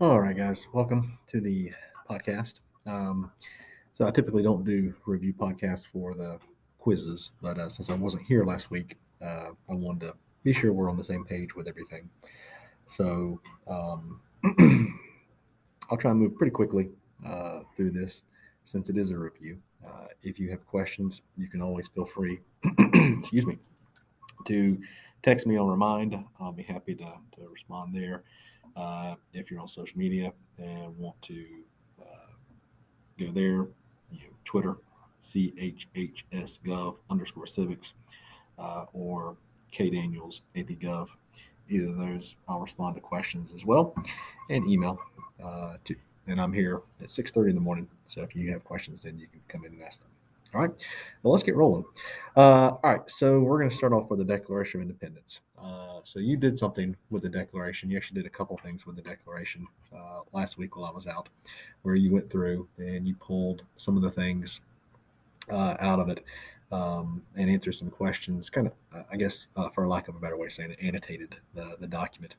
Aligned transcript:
All 0.00 0.18
right, 0.18 0.34
guys, 0.34 0.66
welcome 0.72 1.18
to 1.26 1.42
the 1.42 1.72
podcast. 2.08 2.60
Um, 2.86 3.30
so 3.92 4.06
I 4.06 4.10
typically 4.10 4.42
don't 4.42 4.64
do 4.64 4.94
review 5.04 5.34
podcasts 5.34 5.86
for 5.86 6.14
the 6.14 6.38
quizzes, 6.78 7.32
but 7.42 7.58
uh, 7.58 7.68
since 7.68 7.90
I 7.90 7.94
wasn't 7.96 8.22
here 8.22 8.46
last 8.46 8.70
week, 8.70 8.96
uh, 9.20 9.50
I 9.68 9.74
wanted 9.74 10.06
to 10.06 10.14
be 10.42 10.54
sure 10.54 10.72
we're 10.72 10.88
on 10.88 10.96
the 10.96 11.04
same 11.04 11.26
page 11.26 11.54
with 11.54 11.68
everything. 11.68 12.08
So 12.86 13.42
um, 13.68 14.22
I'll 15.90 15.98
try 15.98 16.12
and 16.12 16.20
move 16.20 16.34
pretty 16.34 16.52
quickly 16.52 16.88
uh, 17.26 17.60
through 17.76 17.90
this 17.90 18.22
since 18.64 18.88
it 18.88 18.96
is 18.96 19.10
a 19.10 19.18
review. 19.18 19.58
Uh, 19.86 20.06
if 20.22 20.38
you 20.38 20.48
have 20.48 20.66
questions, 20.66 21.20
you 21.36 21.46
can 21.46 21.60
always 21.60 21.88
feel 21.88 22.06
free, 22.06 22.40
excuse 23.18 23.44
me, 23.44 23.58
to 24.46 24.80
text 25.22 25.46
me 25.46 25.58
on 25.58 25.68
Remind. 25.68 26.16
I'll 26.40 26.52
be 26.52 26.62
happy 26.62 26.94
to, 26.94 27.04
to 27.04 27.48
respond 27.50 27.94
there. 27.94 28.24
Uh, 28.76 29.14
if 29.32 29.50
you're 29.50 29.60
on 29.60 29.68
social 29.68 29.98
media 29.98 30.32
and 30.58 30.96
want 30.98 31.20
to 31.22 31.44
uh, 32.00 32.32
go 33.18 33.30
there, 33.32 33.66
you 34.10 34.20
know, 34.20 34.34
Twitter, 34.44 34.76
CHHSGov 35.22 36.96
underscore 37.10 37.46
civics, 37.46 37.92
uh, 38.58 38.86
or 38.92 39.36
K 39.70 39.90
Daniels, 39.90 40.42
AP 40.56 40.70
Either 41.68 41.88
of 41.88 41.96
those, 41.98 42.34
I'll 42.48 42.58
respond 42.58 42.96
to 42.96 43.00
questions 43.00 43.50
as 43.54 43.64
well, 43.64 43.94
and 44.50 44.66
email 44.66 44.98
uh, 45.42 45.76
to. 45.84 45.94
And 46.26 46.40
I'm 46.40 46.52
here 46.52 46.82
at 47.00 47.08
6:30 47.08 47.50
in 47.50 47.54
the 47.54 47.60
morning, 47.60 47.88
so 48.06 48.22
if 48.22 48.34
you 48.36 48.50
have 48.52 48.64
questions, 48.64 49.02
then 49.02 49.18
you 49.18 49.26
can 49.28 49.40
come 49.48 49.64
in 49.64 49.72
and 49.72 49.82
ask 49.82 50.00
them. 50.00 50.09
All 50.54 50.60
right, 50.60 50.70
well, 51.22 51.32
let's 51.32 51.44
get 51.44 51.54
rolling. 51.54 51.84
Uh, 52.36 52.70
all 52.70 52.80
right, 52.82 53.08
so 53.08 53.38
we're 53.38 53.58
going 53.58 53.70
to 53.70 53.76
start 53.76 53.92
off 53.92 54.10
with 54.10 54.18
the 54.18 54.24
Declaration 54.24 54.80
of 54.80 54.88
Independence. 54.88 55.40
Uh, 55.56 56.00
so 56.02 56.18
you 56.18 56.36
did 56.36 56.58
something 56.58 56.96
with 57.10 57.22
the 57.22 57.28
Declaration. 57.28 57.88
You 57.88 57.96
actually 57.96 58.22
did 58.22 58.26
a 58.26 58.30
couple 58.30 58.58
things 58.58 58.84
with 58.84 58.96
the 58.96 59.02
Declaration 59.02 59.66
uh, 59.94 60.20
last 60.32 60.58
week 60.58 60.74
while 60.74 60.86
I 60.86 60.90
was 60.90 61.06
out, 61.06 61.28
where 61.82 61.94
you 61.94 62.12
went 62.12 62.28
through 62.30 62.66
and 62.78 63.06
you 63.06 63.14
pulled 63.14 63.62
some 63.76 63.96
of 63.96 64.02
the 64.02 64.10
things 64.10 64.60
uh, 65.50 65.76
out 65.78 66.00
of 66.00 66.08
it 66.08 66.24
um, 66.72 67.22
and 67.36 67.48
answered 67.48 67.74
some 67.74 67.90
questions. 67.90 68.50
Kind 68.50 68.66
of, 68.66 69.04
I 69.10 69.16
guess, 69.16 69.46
uh, 69.56 69.68
for 69.68 69.86
lack 69.86 70.08
of 70.08 70.16
a 70.16 70.18
better 70.18 70.36
way 70.36 70.46
of 70.46 70.52
saying 70.52 70.72
it, 70.72 70.78
annotated 70.82 71.36
the 71.54 71.76
the 71.78 71.86
document. 71.86 72.34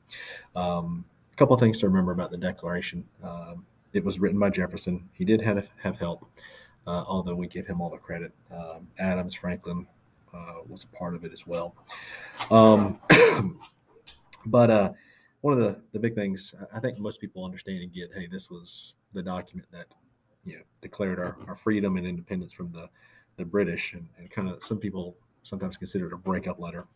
Um, 0.54 1.04
a 1.32 1.36
couple 1.36 1.56
things 1.56 1.78
to 1.78 1.88
remember 1.88 2.12
about 2.12 2.30
the 2.30 2.36
Declaration. 2.36 3.04
Um, 3.22 3.64
it 3.92 4.04
was 4.04 4.18
written 4.18 4.38
by 4.38 4.50
Jefferson. 4.50 5.08
He 5.12 5.24
did 5.24 5.40
have 5.40 5.66
have 5.82 5.98
help 5.98 6.26
uh, 6.86 7.04
although 7.06 7.34
we 7.34 7.46
give 7.46 7.66
him 7.66 7.80
all 7.80 7.90
the 7.90 7.98
credit. 7.98 8.32
Um, 8.50 8.88
Adams 8.98 9.34
Franklin 9.34 9.86
uh, 10.34 10.60
was 10.68 10.84
a 10.84 10.96
part 10.96 11.14
of 11.14 11.24
it 11.24 11.32
as 11.32 11.46
well. 11.46 11.74
Um, 12.50 12.98
but 14.46 14.70
uh, 14.70 14.92
one 15.42 15.54
of 15.54 15.60
the, 15.60 15.80
the 15.92 15.98
big 15.98 16.14
things 16.14 16.54
I 16.72 16.80
think 16.80 16.98
most 16.98 17.20
people 17.20 17.44
understand 17.44 17.82
and 17.82 17.92
get, 17.92 18.10
hey, 18.14 18.26
this 18.30 18.50
was 18.50 18.94
the 19.12 19.22
document 19.22 19.68
that 19.72 19.86
you 20.44 20.56
know 20.56 20.62
declared 20.80 21.18
our, 21.18 21.36
our 21.46 21.54
freedom 21.54 21.96
and 21.96 22.06
independence 22.06 22.52
from 22.52 22.72
the 22.72 22.88
the 23.36 23.44
British, 23.44 23.94
and, 23.94 24.06
and 24.18 24.30
kind 24.30 24.48
of 24.48 24.62
some 24.62 24.78
people 24.78 25.16
sometimes 25.42 25.76
consider 25.76 26.06
it 26.06 26.12
a 26.12 26.16
breakup 26.16 26.60
letter. 26.60 26.86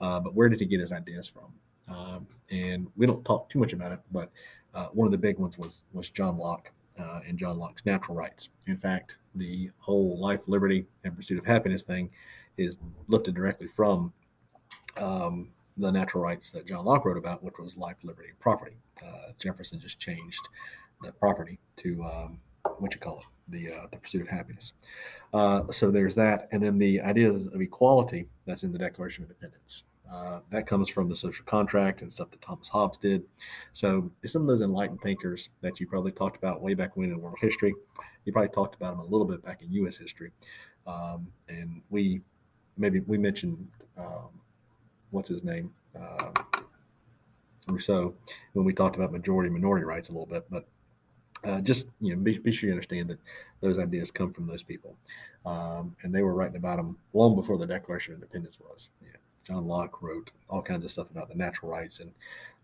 Uh, 0.00 0.18
but 0.18 0.34
where 0.34 0.48
did 0.48 0.58
he 0.58 0.66
get 0.66 0.80
his 0.80 0.90
ideas 0.90 1.26
from? 1.26 1.52
Um, 1.94 2.26
and 2.50 2.88
we 2.96 3.06
don't 3.06 3.24
talk 3.24 3.48
too 3.48 3.58
much 3.58 3.72
about 3.72 3.92
it, 3.92 4.00
but 4.10 4.30
uh, 4.74 4.86
one 4.86 5.06
of 5.06 5.12
the 5.12 5.18
big 5.18 5.38
ones 5.38 5.58
was 5.58 5.82
was 5.92 6.10
John 6.10 6.38
Locke 6.38 6.70
uh, 6.98 7.20
and 7.26 7.38
John 7.38 7.58
Locke's 7.58 7.84
natural 7.86 8.16
rights. 8.16 8.48
In 8.66 8.76
fact, 8.76 9.16
the 9.34 9.70
whole 9.78 10.18
life, 10.18 10.40
liberty, 10.46 10.86
and 11.04 11.16
pursuit 11.16 11.38
of 11.38 11.46
happiness 11.46 11.82
thing 11.82 12.10
is 12.56 12.78
lifted 13.08 13.34
directly 13.34 13.66
from 13.66 14.12
um, 14.96 15.48
the 15.76 15.90
natural 15.90 16.22
rights 16.22 16.50
that 16.50 16.66
John 16.66 16.84
Locke 16.84 17.04
wrote 17.04 17.16
about, 17.16 17.42
which 17.42 17.58
was 17.58 17.76
life, 17.76 17.96
liberty, 18.02 18.28
and 18.28 18.38
property. 18.38 18.76
Uh, 19.02 19.32
Jefferson 19.38 19.80
just 19.80 19.98
changed 19.98 20.40
that 21.02 21.18
property 21.18 21.58
to 21.78 22.02
um, 22.04 22.40
what 22.78 22.94
you 22.94 23.00
call 23.00 23.20
it, 23.20 23.24
the 23.48 23.72
uh, 23.72 23.86
the 23.90 23.96
pursuit 23.96 24.22
of 24.22 24.28
happiness. 24.28 24.74
Uh, 25.32 25.62
so 25.70 25.90
there's 25.90 26.14
that, 26.14 26.48
and 26.52 26.62
then 26.62 26.78
the 26.78 27.00
ideas 27.00 27.46
of 27.46 27.60
equality 27.60 28.26
that's 28.46 28.64
in 28.64 28.72
the 28.72 28.78
Declaration 28.78 29.24
of 29.24 29.30
Independence. 29.30 29.84
Uh, 30.12 30.40
that 30.50 30.66
comes 30.66 30.90
from 30.90 31.08
the 31.08 31.16
social 31.16 31.44
contract 31.46 32.02
and 32.02 32.12
stuff 32.12 32.30
that 32.30 32.42
Thomas 32.42 32.68
Hobbes 32.68 32.98
did. 32.98 33.22
So 33.72 34.10
some 34.26 34.42
of 34.42 34.48
those 34.48 34.60
enlightened 34.60 35.00
thinkers 35.00 35.48
that 35.62 35.80
you 35.80 35.86
probably 35.86 36.12
talked 36.12 36.36
about 36.36 36.60
way 36.60 36.74
back 36.74 36.96
when 36.98 37.10
in 37.10 37.18
world 37.18 37.38
history, 37.40 37.74
you 38.24 38.32
probably 38.32 38.50
talked 38.50 38.74
about 38.74 38.96
them 38.96 39.00
a 39.00 39.10
little 39.10 39.26
bit 39.26 39.44
back 39.44 39.62
in 39.62 39.72
U.S. 39.72 39.96
history. 39.96 40.30
Um, 40.86 41.28
and 41.48 41.82
we 41.90 42.20
maybe 42.76 43.00
we 43.00 43.18
mentioned 43.18 43.68
um, 43.96 44.30
what's 45.10 45.28
his 45.28 45.44
name 45.44 45.72
uh, 46.00 46.30
Rousseau 47.68 48.14
when 48.54 48.64
we 48.64 48.72
talked 48.72 48.96
about 48.96 49.12
majority 49.12 49.50
minority 49.50 49.84
rights 49.84 50.08
a 50.08 50.12
little 50.12 50.26
bit, 50.26 50.44
but 50.50 50.66
uh, 51.44 51.60
just 51.60 51.86
you 52.00 52.14
know 52.14 52.22
be, 52.22 52.38
be, 52.38 52.52
sure 52.52 52.68
you 52.68 52.74
understand 52.74 53.10
that 53.10 53.18
those 53.60 53.78
ideas 53.78 54.10
come 54.10 54.32
from 54.32 54.46
those 54.46 54.62
people 54.62 54.96
um, 55.44 55.94
and 56.02 56.14
they 56.14 56.22
were 56.22 56.34
writing 56.34 56.56
about 56.56 56.76
them 56.76 56.96
long 57.14 57.34
before 57.34 57.58
the 57.58 57.66
declaration 57.66 58.14
of 58.14 58.20
independence 58.20 58.58
was 58.60 58.90
yeah. 59.00 59.16
John 59.46 59.66
Locke 59.66 60.02
wrote 60.02 60.30
all 60.48 60.62
kinds 60.62 60.84
of 60.84 60.90
stuff 60.90 61.10
about 61.10 61.28
the 61.28 61.34
natural 61.34 61.70
rights. 61.70 62.00
And 62.00 62.12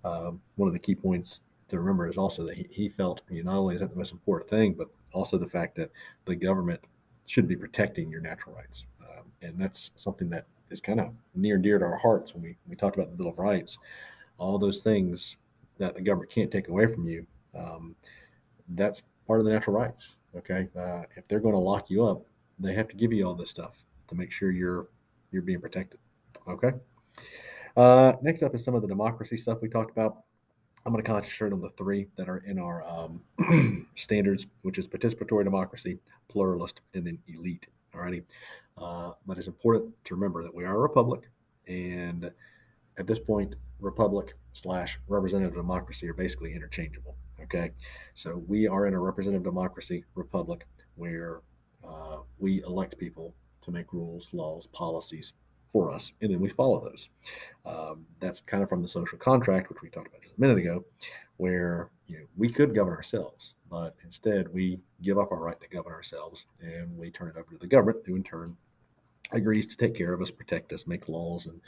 um, 0.04 0.40
one 0.56 0.68
of 0.68 0.72
the 0.72 0.78
key 0.78 0.94
points 0.94 1.40
to 1.68 1.78
remember 1.78 2.08
is 2.08 2.18
also 2.18 2.44
that 2.46 2.56
he, 2.56 2.66
he 2.70 2.88
felt 2.88 3.20
you 3.30 3.42
know, 3.42 3.52
not 3.52 3.58
only 3.58 3.74
is 3.74 3.80
that 3.80 3.90
the 3.90 3.96
most 3.96 4.12
important 4.12 4.50
thing, 4.50 4.74
but 4.74 4.88
also 5.12 5.38
the 5.38 5.46
fact 5.46 5.76
that 5.76 5.90
the 6.24 6.34
government 6.34 6.80
should 7.26 7.46
be 7.46 7.56
protecting 7.56 8.10
your 8.10 8.20
natural 8.20 8.54
rights. 8.54 8.86
Um, 9.02 9.24
and 9.42 9.58
that's 9.58 9.90
something 9.96 10.28
that 10.30 10.46
is 10.70 10.80
kind 10.80 11.00
of 11.00 11.12
near 11.34 11.54
and 11.54 11.64
dear 11.64 11.78
to 11.78 11.84
our 11.84 11.96
hearts 11.96 12.34
when 12.34 12.42
we, 12.42 12.56
we 12.68 12.76
talked 12.76 12.96
about 12.96 13.10
the 13.10 13.16
Bill 13.16 13.28
of 13.28 13.38
Rights. 13.38 13.78
All 14.38 14.58
those 14.58 14.80
things 14.80 15.36
that 15.78 15.94
the 15.94 16.00
government 16.00 16.30
can't 16.30 16.50
take 16.50 16.68
away 16.68 16.86
from 16.86 17.06
you, 17.06 17.26
um, 17.56 17.94
that's 18.70 19.02
part 19.26 19.40
of 19.40 19.46
the 19.46 19.52
natural 19.52 19.76
rights. 19.76 20.16
Okay. 20.36 20.68
Uh, 20.78 21.02
if 21.16 21.26
they're 21.28 21.40
going 21.40 21.54
to 21.54 21.58
lock 21.60 21.90
you 21.90 22.04
up, 22.04 22.22
they 22.58 22.74
have 22.74 22.88
to 22.88 22.96
give 22.96 23.12
you 23.12 23.26
all 23.26 23.34
this 23.34 23.50
stuff 23.50 23.74
to 24.08 24.14
make 24.14 24.32
sure 24.32 24.50
you're 24.50 24.88
you're 25.30 25.42
being 25.42 25.60
protected. 25.60 26.00
Okay. 26.48 26.72
Uh, 27.76 28.14
next 28.22 28.42
up 28.42 28.54
is 28.54 28.64
some 28.64 28.74
of 28.74 28.82
the 28.82 28.88
democracy 28.88 29.36
stuff 29.36 29.58
we 29.60 29.68
talked 29.68 29.90
about. 29.90 30.24
I'm 30.86 30.92
going 30.92 31.04
to 31.04 31.10
concentrate 31.10 31.52
on 31.52 31.60
the 31.60 31.70
three 31.70 32.06
that 32.16 32.28
are 32.28 32.38
in 32.46 32.58
our 32.58 32.82
um, 32.88 33.86
standards, 33.96 34.46
which 34.62 34.78
is 34.78 34.86
participatory 34.86 35.44
democracy, 35.44 35.98
pluralist, 36.28 36.80
and 36.94 37.06
then 37.06 37.18
elite. 37.28 37.66
Alrighty. 37.94 38.22
Uh, 38.76 39.12
but 39.26 39.38
it's 39.38 39.48
important 39.48 39.92
to 40.04 40.14
remember 40.14 40.42
that 40.42 40.54
we 40.54 40.64
are 40.64 40.76
a 40.76 40.78
republic, 40.78 41.28
and 41.66 42.30
at 42.96 43.06
this 43.06 43.18
point, 43.18 43.54
republic 43.80 44.34
slash 44.52 44.98
representative 45.08 45.54
democracy 45.54 46.08
are 46.08 46.14
basically 46.14 46.54
interchangeable. 46.54 47.16
Okay. 47.42 47.70
So 48.14 48.42
we 48.46 48.66
are 48.66 48.86
in 48.86 48.94
a 48.94 48.98
representative 48.98 49.44
democracy 49.44 50.04
republic 50.14 50.66
where 50.96 51.40
uh, 51.86 52.18
we 52.38 52.62
elect 52.62 52.98
people 52.98 53.34
to 53.62 53.70
make 53.70 53.92
rules, 53.92 54.28
laws, 54.32 54.66
policies, 54.66 55.32
for 55.72 55.92
us, 55.92 56.12
and 56.20 56.32
then 56.32 56.40
we 56.40 56.48
follow 56.48 56.80
those. 56.80 57.08
Um, 57.66 58.06
that's 58.20 58.40
kind 58.40 58.62
of 58.62 58.68
from 58.68 58.82
the 58.82 58.88
social 58.88 59.18
contract, 59.18 59.68
which 59.68 59.82
we 59.82 59.90
talked 59.90 60.08
about 60.08 60.22
just 60.22 60.36
a 60.36 60.40
minute 60.40 60.58
ago, 60.58 60.84
where 61.36 61.90
you 62.06 62.18
know 62.18 62.24
we 62.36 62.50
could 62.50 62.74
govern 62.74 62.94
ourselves, 62.94 63.54
but 63.70 63.94
instead 64.04 64.52
we 64.52 64.80
give 65.02 65.18
up 65.18 65.32
our 65.32 65.38
right 65.38 65.60
to 65.60 65.68
govern 65.68 65.92
ourselves 65.92 66.46
and 66.60 66.96
we 66.96 67.10
turn 67.10 67.28
it 67.28 67.38
over 67.38 67.50
to 67.52 67.58
the 67.58 67.66
government, 67.66 67.98
who 68.06 68.16
in 68.16 68.22
turn 68.22 68.56
agrees 69.32 69.66
to 69.66 69.76
take 69.76 69.94
care 69.94 70.12
of 70.14 70.22
us, 70.22 70.30
protect 70.30 70.72
us, 70.72 70.86
make 70.86 71.08
laws, 71.08 71.46
and 71.46 71.60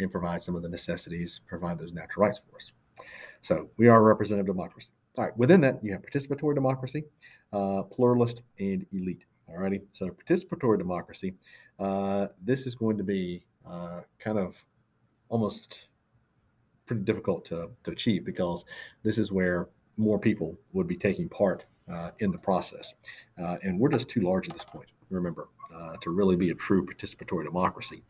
and 0.00 0.10
provide 0.10 0.42
some 0.42 0.56
of 0.56 0.62
the 0.62 0.68
necessities, 0.68 1.40
provide 1.46 1.78
those 1.78 1.92
natural 1.92 2.26
rights 2.26 2.40
for 2.48 2.56
us. 2.56 2.72
So 3.42 3.68
we 3.76 3.88
are 3.88 3.98
a 3.98 4.02
representative 4.02 4.46
democracy. 4.46 4.90
All 5.16 5.24
right, 5.24 5.36
within 5.36 5.60
that, 5.60 5.78
you 5.82 5.92
have 5.92 6.02
participatory 6.02 6.56
democracy, 6.56 7.04
uh, 7.52 7.82
pluralist, 7.82 8.42
and 8.58 8.84
elite. 8.92 9.24
All 9.48 9.58
righty. 9.58 9.82
So 9.92 10.08
participatory 10.08 10.78
democracy. 10.78 11.34
Uh, 11.78 12.28
this 12.42 12.66
is 12.66 12.74
going 12.74 12.96
to 12.96 13.04
be 13.04 13.44
uh, 13.68 14.00
kind 14.18 14.38
of 14.38 14.56
almost 15.28 15.88
pretty 16.86 17.02
difficult 17.02 17.44
to, 17.46 17.70
to 17.84 17.90
achieve 17.90 18.24
because 18.24 18.64
this 19.02 19.18
is 19.18 19.32
where 19.32 19.68
more 19.96 20.18
people 20.18 20.58
would 20.72 20.86
be 20.86 20.96
taking 20.96 21.28
part 21.28 21.64
uh, 21.92 22.10
in 22.20 22.30
the 22.30 22.38
process. 22.38 22.94
Uh, 23.40 23.56
and 23.62 23.78
we're 23.78 23.88
just 23.88 24.08
too 24.08 24.20
large 24.20 24.48
at 24.48 24.54
this 24.54 24.64
point, 24.64 24.88
remember, 25.10 25.48
uh, 25.74 25.96
to 26.02 26.10
really 26.10 26.36
be 26.36 26.50
a 26.50 26.54
true 26.54 26.84
participatory 26.84 27.44
democracy. 27.44 28.02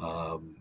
Um, 0.00 0.56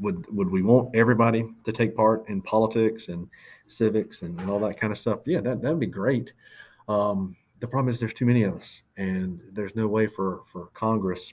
would 0.00 0.24
would 0.32 0.48
we 0.48 0.62
want 0.62 0.94
everybody 0.94 1.44
to 1.64 1.72
take 1.72 1.96
part 1.96 2.28
in 2.28 2.40
politics 2.40 3.08
and 3.08 3.28
civics 3.66 4.22
and, 4.22 4.38
and 4.40 4.48
all 4.48 4.60
that 4.60 4.78
kind 4.78 4.92
of 4.92 4.98
stuff? 4.98 5.20
Yeah, 5.26 5.40
that 5.40 5.60
that'd 5.60 5.80
be 5.80 5.86
great. 5.86 6.32
Um, 6.88 7.36
the 7.60 7.66
problem 7.66 7.88
is 7.88 7.98
there's 7.98 8.14
too 8.14 8.26
many 8.26 8.44
of 8.44 8.54
us, 8.54 8.82
and 8.96 9.40
there's 9.52 9.74
no 9.74 9.88
way 9.88 10.06
for 10.06 10.42
for 10.52 10.66
Congress. 10.66 11.32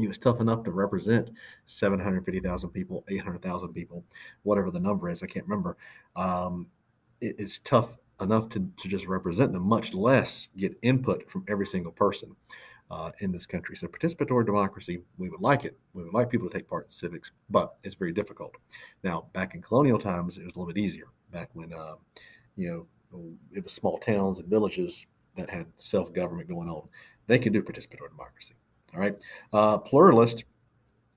He 0.00 0.08
was 0.08 0.18
tough 0.18 0.40
enough 0.40 0.64
to 0.64 0.70
represent 0.70 1.30
750,000 1.66 2.70
people, 2.70 3.04
800,000 3.08 3.72
people, 3.72 4.04
whatever 4.42 4.70
the 4.70 4.80
number 4.80 5.08
is. 5.10 5.22
I 5.22 5.26
can't 5.26 5.46
remember. 5.46 5.76
Um, 6.16 6.66
it, 7.20 7.36
it's 7.38 7.60
tough 7.60 7.98
enough 8.20 8.48
to, 8.50 8.68
to 8.78 8.88
just 8.88 9.06
represent 9.06 9.52
them, 9.52 9.62
much 9.62 9.94
less 9.94 10.48
get 10.56 10.78
input 10.82 11.28
from 11.30 11.44
every 11.48 11.66
single 11.66 11.92
person 11.92 12.34
uh, 12.90 13.12
in 13.20 13.32
this 13.32 13.46
country. 13.46 13.76
So 13.76 13.86
participatory 13.86 14.44
democracy, 14.44 15.00
we 15.18 15.28
would 15.28 15.40
like 15.40 15.64
it. 15.64 15.78
We 15.94 16.02
would 16.02 16.14
like 16.14 16.30
people 16.30 16.48
to 16.48 16.54
take 16.54 16.68
part 16.68 16.86
in 16.86 16.90
civics, 16.90 17.30
but 17.48 17.76
it's 17.84 17.94
very 17.94 18.12
difficult. 18.12 18.54
Now, 19.04 19.26
back 19.32 19.54
in 19.54 19.62
colonial 19.62 19.98
times, 19.98 20.38
it 20.38 20.44
was 20.44 20.56
a 20.56 20.58
little 20.58 20.72
bit 20.72 20.80
easier. 20.80 21.06
Back 21.32 21.50
when, 21.52 21.72
uh, 21.72 21.94
you 22.56 22.68
know, 23.12 23.36
it 23.52 23.62
was 23.62 23.72
small 23.72 23.98
towns 23.98 24.38
and 24.38 24.48
villages 24.48 25.06
that 25.36 25.50
had 25.50 25.66
self-government 25.76 26.48
going 26.48 26.68
on. 26.68 26.88
They 27.26 27.38
could 27.38 27.52
do 27.52 27.62
participatory 27.62 28.10
democracy. 28.10 28.54
All 28.94 29.00
right. 29.00 29.16
Uh, 29.52 29.78
pluralist 29.78 30.44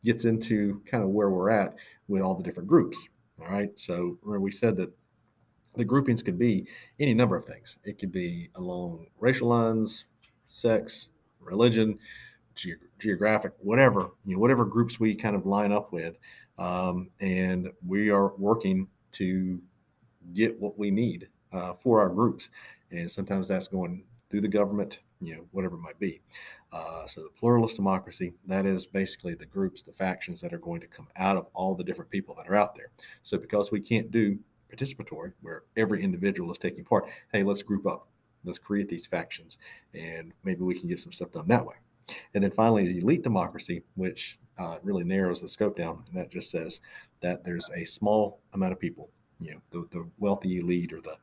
gets 0.06 0.25
into 0.25 0.81
kind 0.90 1.04
of 1.04 1.10
where 1.10 1.30
we're 1.30 1.50
at 1.50 1.75
with 2.08 2.22
all 2.22 2.36
the 2.36 2.44
different 2.44 2.68
groups. 2.70 3.08
All 3.42 3.48
right. 3.48 3.72
So 3.75 4.18
we 4.24 4.52
said 4.52 4.75
that 4.78 4.92
the 5.75 5.86
groupings 5.86 6.22
could 6.22 6.38
be 6.38 6.68
any 7.00 7.14
number 7.14 7.36
of 7.36 7.46
things. 7.46 7.78
It 7.84 8.00
could 8.00 8.12
be 8.12 8.50
along 8.56 9.08
racial 9.20 9.48
lines, 9.48 10.06
sex, 10.50 11.08
religion, 11.40 11.98
ge- 12.56 12.78
geographic, 13.00 13.54
whatever 13.60 14.12
you 14.25 14.34
know, 14.34 14.40
whatever 14.40 14.66
groups 14.66 15.00
we 15.00 15.16
kind 15.16 15.36
of 15.36 15.46
line 15.46 15.72
up 15.72 15.92
with, 15.92 16.16
um, 16.60 17.10
and 17.20 17.72
we 17.88 18.10
are 18.10 18.36
working 18.36 18.88
to 19.14 19.60
get 20.34 20.60
what 20.60 20.78
we 20.78 20.92
need 20.92 21.28
uh, 21.52 21.74
for 21.74 22.00
our 22.00 22.10
groups. 22.10 22.50
And 22.92 23.12
sometimes 23.12 23.48
that's 23.48 23.68
going 23.68 24.04
through 24.30 24.42
the 24.42 24.48
government, 24.48 25.00
you 25.22 25.36
know, 25.36 25.44
whatever 25.52 25.75
it 25.75 25.81
might 25.81 26.00
be. 26.00 26.22
Uh, 26.74 27.06
so 27.06 27.22
the 27.22 27.30
pluralist 27.40 27.75
democracy, 27.75 28.34
that 28.48 28.66
is 28.66 28.86
basically 28.86 29.36
the 29.36 29.46
groups, 29.46 29.84
the 29.84 29.92
factions 29.94 30.42
that 30.42 30.54
are 30.54 30.58
going 30.58 30.81
to 30.81 30.88
come 30.88 31.08
out 31.18 31.38
of 31.38 31.46
all 31.54 31.75
the 31.75 31.84
different 31.84 32.10
people 32.10 32.34
that 32.36 32.50
are 32.50 32.56
out 32.56 32.75
there. 32.75 32.90
So 33.22 33.38
because 33.38 33.72
we 33.72 33.80
can't 33.80 34.10
do 34.12 34.40
participatory, 34.75 35.34
where 35.42 35.64
every 35.78 36.04
individual 36.04 36.52
is 36.52 36.58
taking 36.58 36.84
part, 36.84 37.06
hey, 37.31 37.44
let's 37.44 37.62
group 37.62 37.86
up 37.86 38.08
let's 38.44 38.60
create 38.60 38.90
these 38.90 39.08
factions 39.08 39.58
and 39.94 40.34
maybe 40.44 40.62
we 40.62 40.78
can 40.78 40.88
get 40.90 41.00
some 41.00 41.12
stuff 41.12 41.31
done 41.31 41.48
that 41.48 41.66
way. 41.66 41.75
And 42.34 42.44
then 42.44 42.52
finally, 42.52 42.88
the 42.88 43.00
elite 43.00 43.24
democracy, 43.24 43.84
which 43.96 44.38
uh, 44.58 44.78
really 44.84 45.04
narrows 45.04 45.42
the 45.42 45.48
scope 45.48 45.78
down, 45.78 46.04
and 46.08 46.18
that 46.18 46.30
just 46.30 46.52
says 46.52 46.81
that 47.22 47.46
there's 47.46 47.70
a 47.75 47.86
small 47.86 48.42
amount 48.54 48.74
of 48.74 48.80
people, 48.80 49.10
you 49.40 49.52
know, 49.52 49.62
the, 49.72 49.98
the 49.98 50.10
wealthy 50.20 50.60
elite 50.60 50.92
or 50.92 51.00
the 51.00 51.16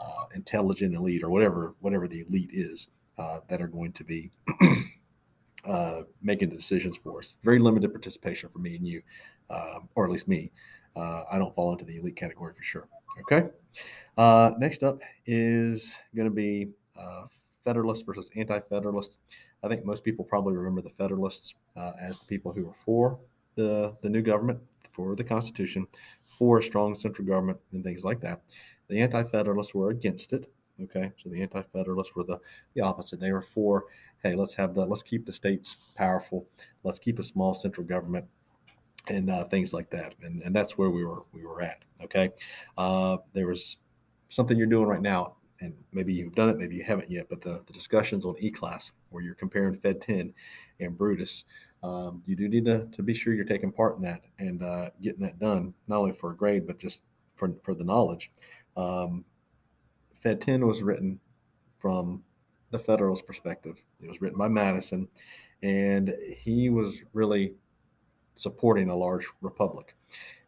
uh, 0.00 0.24
intelligent 0.34 0.94
elite 0.94 1.22
or 1.22 1.28
whatever 1.28 1.74
whatever 1.80 2.08
the 2.08 2.20
elite 2.20 2.48
is, 2.50 2.88
uh, 3.18 3.40
that 3.48 3.60
are 3.60 3.66
going 3.66 3.92
to 3.92 4.04
be 4.04 4.30
uh, 5.64 6.02
making 6.22 6.50
the 6.50 6.56
decisions 6.56 6.96
for 6.96 7.18
us. 7.18 7.36
Very 7.42 7.58
limited 7.58 7.92
participation 7.92 8.48
for 8.50 8.58
me 8.58 8.76
and 8.76 8.86
you, 8.86 9.02
um, 9.50 9.88
or 9.94 10.04
at 10.04 10.10
least 10.10 10.28
me. 10.28 10.50
Uh, 10.96 11.24
I 11.30 11.38
don't 11.38 11.54
fall 11.54 11.72
into 11.72 11.84
the 11.84 11.96
elite 11.96 12.16
category 12.16 12.52
for 12.52 12.62
sure. 12.62 12.88
Okay. 13.20 13.48
Uh, 14.16 14.52
next 14.58 14.82
up 14.82 14.98
is 15.26 15.94
going 16.14 16.28
to 16.28 16.34
be 16.34 16.68
uh, 16.98 17.24
Federalist 17.64 18.04
versus 18.04 18.30
Anti-Federalist. 18.36 19.16
I 19.62 19.68
think 19.68 19.84
most 19.84 20.04
people 20.04 20.24
probably 20.24 20.56
remember 20.56 20.82
the 20.82 20.90
Federalists 20.90 21.54
uh, 21.76 21.92
as 22.00 22.18
the 22.18 22.26
people 22.26 22.52
who 22.52 22.66
were 22.66 22.74
for 22.74 23.18
the 23.54 23.94
the 24.02 24.08
new 24.08 24.22
government, 24.22 24.58
for 24.90 25.14
the 25.14 25.24
Constitution, 25.24 25.86
for 26.38 26.58
a 26.58 26.62
strong 26.62 26.94
central 26.98 27.26
government, 27.26 27.58
and 27.72 27.84
things 27.84 28.04
like 28.04 28.20
that. 28.20 28.42
The 28.88 29.00
Anti-Federalists 29.00 29.74
were 29.74 29.90
against 29.90 30.32
it. 30.32 30.50
Okay, 30.84 31.12
so 31.16 31.28
the 31.28 31.40
Anti-Federalists 31.42 32.14
were 32.14 32.24
the 32.24 32.38
the 32.74 32.80
opposite. 32.80 33.20
They 33.20 33.32
were 33.32 33.42
for, 33.42 33.84
hey, 34.22 34.34
let's 34.34 34.54
have 34.54 34.74
the 34.74 34.84
let's 34.84 35.02
keep 35.02 35.26
the 35.26 35.32
states 35.32 35.76
powerful, 35.94 36.46
let's 36.84 36.98
keep 36.98 37.18
a 37.18 37.22
small 37.22 37.54
central 37.54 37.86
government, 37.86 38.24
and 39.08 39.30
uh, 39.30 39.44
things 39.44 39.72
like 39.72 39.90
that. 39.90 40.14
And, 40.22 40.42
and 40.42 40.54
that's 40.54 40.78
where 40.78 40.90
we 40.90 41.04
were 41.04 41.22
we 41.32 41.44
were 41.44 41.62
at. 41.62 41.78
Okay, 42.02 42.30
uh, 42.78 43.18
there 43.32 43.46
was 43.46 43.76
something 44.28 44.56
you're 44.56 44.66
doing 44.66 44.86
right 44.86 45.02
now, 45.02 45.36
and 45.60 45.74
maybe 45.92 46.12
you've 46.12 46.34
done 46.34 46.48
it, 46.48 46.58
maybe 46.58 46.76
you 46.76 46.84
haven't 46.84 47.10
yet. 47.10 47.26
But 47.28 47.42
the, 47.42 47.62
the 47.66 47.72
discussions 47.72 48.24
on 48.24 48.34
E-class, 48.40 48.90
where 49.10 49.22
you're 49.22 49.34
comparing 49.34 49.76
Fed 49.76 50.00
10 50.00 50.32
and 50.80 50.96
Brutus, 50.96 51.44
um, 51.82 52.22
you 52.26 52.34
do 52.34 52.48
need 52.48 52.64
to, 52.64 52.86
to 52.86 53.02
be 53.02 53.14
sure 53.14 53.34
you're 53.34 53.44
taking 53.44 53.72
part 53.72 53.96
in 53.96 54.02
that 54.02 54.22
and 54.38 54.62
uh, 54.62 54.90
getting 55.02 55.20
that 55.20 55.38
done, 55.38 55.74
not 55.86 55.98
only 55.98 56.12
for 56.12 56.30
a 56.30 56.36
grade 56.36 56.66
but 56.66 56.78
just 56.78 57.02
for 57.34 57.52
for 57.62 57.74
the 57.74 57.84
knowledge. 57.84 58.30
Um, 58.76 59.24
Fed 60.22 60.40
10 60.40 60.66
was 60.66 60.82
written 60.82 61.18
from 61.80 62.22
the 62.70 62.78
Federalist 62.78 63.26
perspective. 63.26 63.76
It 64.00 64.08
was 64.08 64.20
written 64.20 64.38
by 64.38 64.48
Madison, 64.48 65.08
and 65.62 66.14
he 66.36 66.70
was 66.70 66.94
really 67.12 67.54
supporting 68.36 68.88
a 68.88 68.96
large 68.96 69.26
republic. 69.40 69.94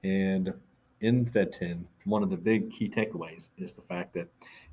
And 0.03 0.55
in 1.01 1.27
Fed 1.27 1.53
10, 1.53 1.87
one 2.05 2.23
of 2.23 2.31
the 2.31 2.37
big 2.37 2.71
key 2.71 2.89
takeaways 2.89 3.51
is 3.59 3.73
the 3.73 3.83
fact 3.83 4.15
that 4.15 4.29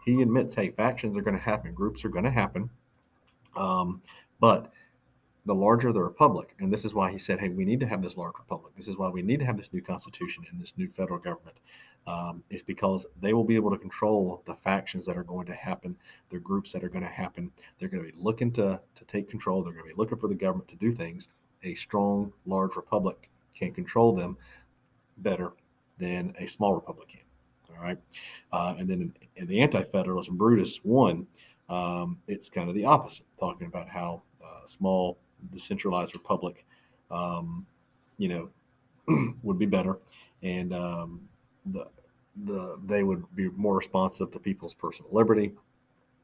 he 0.05 0.21
admits, 0.21 0.55
hey, 0.55 0.69
factions 0.69 1.17
are 1.17 1.21
going 1.21 1.35
to 1.35 1.43
happen, 1.43 1.73
groups 1.73 2.05
are 2.05 2.09
going 2.09 2.25
to 2.25 2.31
happen. 2.31 2.69
Um, 3.55 4.01
but 4.39 4.71
the 5.45 5.55
larger 5.55 5.91
the 5.91 6.01
republic, 6.01 6.55
and 6.59 6.71
this 6.71 6.85
is 6.85 6.93
why 6.93 7.11
he 7.11 7.17
said, 7.17 7.39
hey, 7.39 7.49
we 7.49 7.65
need 7.65 7.79
to 7.79 7.87
have 7.87 8.01
this 8.01 8.17
large 8.17 8.35
republic. 8.37 8.73
This 8.75 8.87
is 8.87 8.97
why 8.97 9.09
we 9.09 9.23
need 9.23 9.39
to 9.39 9.45
have 9.45 9.57
this 9.57 9.73
new 9.73 9.81
constitution 9.81 10.45
and 10.51 10.61
this 10.61 10.73
new 10.77 10.87
federal 10.87 11.19
government. 11.19 11.57
Um, 12.07 12.43
is 12.49 12.63
because 12.63 13.05
they 13.21 13.33
will 13.33 13.43
be 13.43 13.55
able 13.55 13.69
to 13.69 13.77
control 13.77 14.41
the 14.47 14.55
factions 14.55 15.05
that 15.05 15.15
are 15.15 15.23
going 15.23 15.45
to 15.45 15.53
happen, 15.53 15.95
the 16.31 16.39
groups 16.39 16.73
that 16.73 16.83
are 16.83 16.89
going 16.89 17.03
to 17.03 17.09
happen. 17.09 17.51
They're 17.79 17.89
going 17.89 18.03
to 18.03 18.11
be 18.11 18.17
looking 18.19 18.51
to, 18.53 18.79
to 18.95 19.05
take 19.05 19.29
control. 19.29 19.61
They're 19.61 19.73
going 19.73 19.87
to 19.87 19.93
be 19.93 19.99
looking 19.99 20.17
for 20.17 20.27
the 20.27 20.33
government 20.33 20.67
to 20.69 20.75
do 20.77 20.91
things 20.91 21.27
a 21.63 21.75
strong, 21.75 22.31
large 22.45 22.75
republic 22.75 23.29
can 23.55 23.73
control 23.73 24.13
them 24.15 24.37
better 25.17 25.51
than 25.97 26.33
a 26.39 26.47
small 26.47 26.73
republic 26.73 27.09
can. 27.09 27.21
All 27.69 27.83
right. 27.83 27.97
Uh, 28.51 28.75
and 28.77 28.89
then 28.89 29.01
in, 29.01 29.13
in 29.37 29.47
the 29.47 29.61
anti 29.61 29.83
federalism, 29.83 30.37
Brutus 30.37 30.77
1, 30.83 31.25
um, 31.69 32.17
it's 32.27 32.49
kind 32.49 32.69
of 32.69 32.75
the 32.75 32.85
opposite, 32.85 33.25
talking 33.39 33.67
about 33.67 33.87
how 33.87 34.21
uh, 34.43 34.65
small, 34.65 35.17
decentralized 35.53 36.13
republic, 36.13 36.65
um, 37.09 37.65
you 38.17 38.27
know, 38.27 39.33
would 39.43 39.57
be 39.57 39.65
better. 39.65 39.97
And 40.43 40.73
um, 40.73 41.21
the, 41.65 41.87
the, 42.45 42.79
they 42.85 43.03
would 43.03 43.23
be 43.35 43.49
more 43.49 43.77
responsive 43.77 44.31
to 44.31 44.39
people's 44.39 44.73
personal 44.73 45.11
liberty 45.11 45.53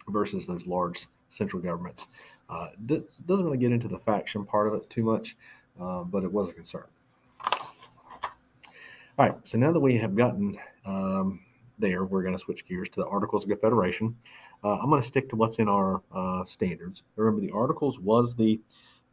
versus 0.09 0.47
those 0.47 0.65
large 0.65 1.07
central 1.29 1.61
governments. 1.61 2.07
Uh, 2.49 2.67
doesn't 2.85 3.45
really 3.45 3.57
get 3.57 3.71
into 3.71 3.87
the 3.87 3.99
faction 3.99 4.45
part 4.45 4.67
of 4.67 4.73
it 4.73 4.89
too 4.89 5.03
much, 5.03 5.35
uh, 5.81 6.03
but 6.03 6.23
it 6.23 6.31
was 6.31 6.49
a 6.49 6.53
concern. 6.53 6.85
All 9.19 9.25
right, 9.25 9.35
so 9.43 9.57
now 9.57 9.71
that 9.71 9.79
we 9.79 9.97
have 9.97 10.15
gotten 10.15 10.57
um, 10.85 11.39
there, 11.79 12.05
we're 12.05 12.21
going 12.21 12.35
to 12.35 12.39
switch 12.39 12.65
gears 12.65 12.87
to 12.89 13.01
the 13.01 13.07
Articles 13.07 13.43
of 13.43 13.49
Confederation. 13.49 14.15
Uh, 14.63 14.75
I'm 14.75 14.89
going 14.89 15.01
to 15.01 15.07
stick 15.07 15.27
to 15.29 15.35
what's 15.35 15.59
in 15.59 15.67
our 15.67 16.01
uh, 16.13 16.43
standards. 16.43 17.03
Remember, 17.15 17.41
the 17.41 17.51
Articles 17.51 17.99
was 17.99 18.35
the 18.35 18.59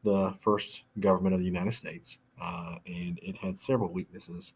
the 0.05 0.35
first 0.41 0.83
government 1.01 1.35
of 1.35 1.41
the 1.41 1.47
United 1.47 1.73
States, 1.73 2.19
uh, 2.41 2.75
and 2.87 3.19
it 3.23 3.37
had 3.39 3.57
several 3.57 3.91
weaknesses. 3.91 4.53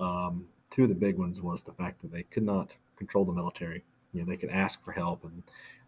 Um, 0.00 0.46
two 0.70 0.84
of 0.84 0.88
the 0.88 0.94
big 0.94 1.18
ones 1.18 1.40
was 1.40 1.62
the 1.62 1.72
fact 1.72 2.02
that 2.02 2.12
they 2.12 2.22
could 2.24 2.42
not 2.42 2.74
control 2.96 3.24
the 3.24 3.32
military. 3.32 3.84
You 4.12 4.20
know, 4.20 4.26
they 4.26 4.36
could 4.36 4.50
ask 4.50 4.82
for 4.84 4.92
help, 4.92 5.24
and 5.24 5.42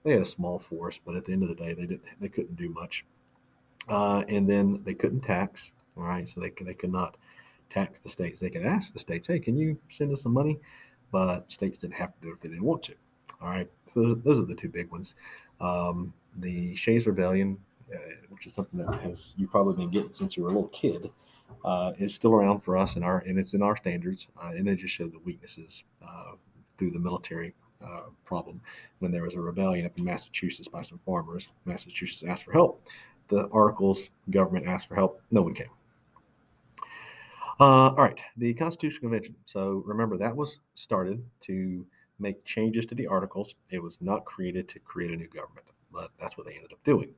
they 0.04 0.12
had 0.12 0.22
a 0.22 0.26
small 0.26 0.58
force, 0.58 1.00
but 1.04 1.16
at 1.16 1.24
the 1.24 1.32
end 1.32 1.42
of 1.42 1.48
the 1.48 1.54
day, 1.54 1.74
they 1.74 1.86
didn't 1.86 2.02
they 2.20 2.28
couldn't 2.28 2.56
do 2.56 2.68
much. 2.70 3.04
Uh, 3.88 4.22
and 4.28 4.48
then 4.48 4.82
they 4.84 4.94
couldn't 4.94 5.22
tax. 5.22 5.72
All 5.96 6.04
right, 6.04 6.28
so 6.28 6.40
they 6.40 6.52
they 6.60 6.74
could 6.74 6.92
not 6.92 7.16
tax 7.70 8.00
the 8.00 8.08
states. 8.08 8.40
They 8.40 8.50
could 8.50 8.64
ask 8.64 8.92
the 8.92 9.00
states, 9.00 9.26
"Hey, 9.26 9.40
can 9.40 9.56
you 9.56 9.78
send 9.90 10.12
us 10.12 10.22
some 10.22 10.32
money?" 10.32 10.58
But 11.10 11.50
states 11.50 11.78
didn't 11.78 11.94
have 11.94 12.14
to 12.14 12.20
do 12.20 12.28
it 12.28 12.34
if 12.34 12.40
they 12.40 12.48
didn't 12.50 12.64
want 12.64 12.82
to. 12.84 12.94
All 13.40 13.48
right, 13.48 13.70
so 13.86 14.00
those, 14.02 14.22
those 14.22 14.38
are 14.42 14.46
the 14.46 14.54
two 14.54 14.68
big 14.68 14.90
ones. 14.90 15.14
Um, 15.60 16.12
the 16.36 16.74
Shays 16.76 17.06
Rebellion, 17.06 17.56
uh, 17.92 17.98
which 18.30 18.46
is 18.46 18.52
something 18.52 18.78
that 18.84 19.00
has 19.00 19.34
you 19.36 19.46
probably 19.46 19.74
been 19.74 19.90
getting 19.90 20.12
since 20.12 20.36
you 20.36 20.42
were 20.42 20.50
a 20.50 20.52
little 20.52 20.68
kid, 20.68 21.10
uh, 21.64 21.92
is 21.98 22.14
still 22.14 22.32
around 22.32 22.60
for 22.60 22.76
us 22.76 22.96
in 22.96 23.02
our 23.02 23.18
and 23.20 23.38
it's 23.38 23.54
in 23.54 23.62
our 23.62 23.76
standards, 23.76 24.28
uh, 24.42 24.48
and 24.48 24.66
they 24.66 24.74
just 24.74 24.94
show 24.94 25.06
the 25.08 25.18
weaknesses 25.20 25.84
uh, 26.02 26.32
through 26.76 26.90
the 26.90 26.98
military 26.98 27.54
uh, 27.84 28.02
problem. 28.24 28.60
When 29.00 29.12
there 29.12 29.22
was 29.22 29.34
a 29.34 29.40
rebellion 29.40 29.86
up 29.86 29.96
in 29.98 30.04
Massachusetts 30.04 30.68
by 30.68 30.82
some 30.82 31.00
farmers, 31.04 31.48
Massachusetts 31.64 32.24
asked 32.28 32.44
for 32.44 32.52
help. 32.52 32.82
The 33.28 33.48
articles 33.52 34.10
government 34.30 34.66
asked 34.66 34.88
for 34.88 34.94
help. 34.94 35.20
No 35.30 35.42
one 35.42 35.54
came. 35.54 35.68
Uh, 37.60 37.90
all 37.90 37.96
right, 37.96 38.18
the 38.36 38.54
Constitutional 38.54 39.00
Convention. 39.00 39.34
So 39.46 39.82
remember 39.84 40.16
that 40.16 40.34
was 40.34 40.60
started 40.74 41.22
to 41.42 41.84
make 42.20 42.44
changes 42.44 42.86
to 42.86 42.94
the 42.94 43.06
articles. 43.06 43.54
It 43.70 43.82
was 43.82 44.00
not 44.00 44.24
created 44.24 44.68
to 44.68 44.78
create 44.80 45.10
a 45.10 45.16
new 45.16 45.28
government, 45.28 45.66
but 45.92 46.10
that's 46.20 46.36
what 46.36 46.46
they 46.46 46.54
ended 46.54 46.72
up 46.72 46.82
doing. 46.84 47.10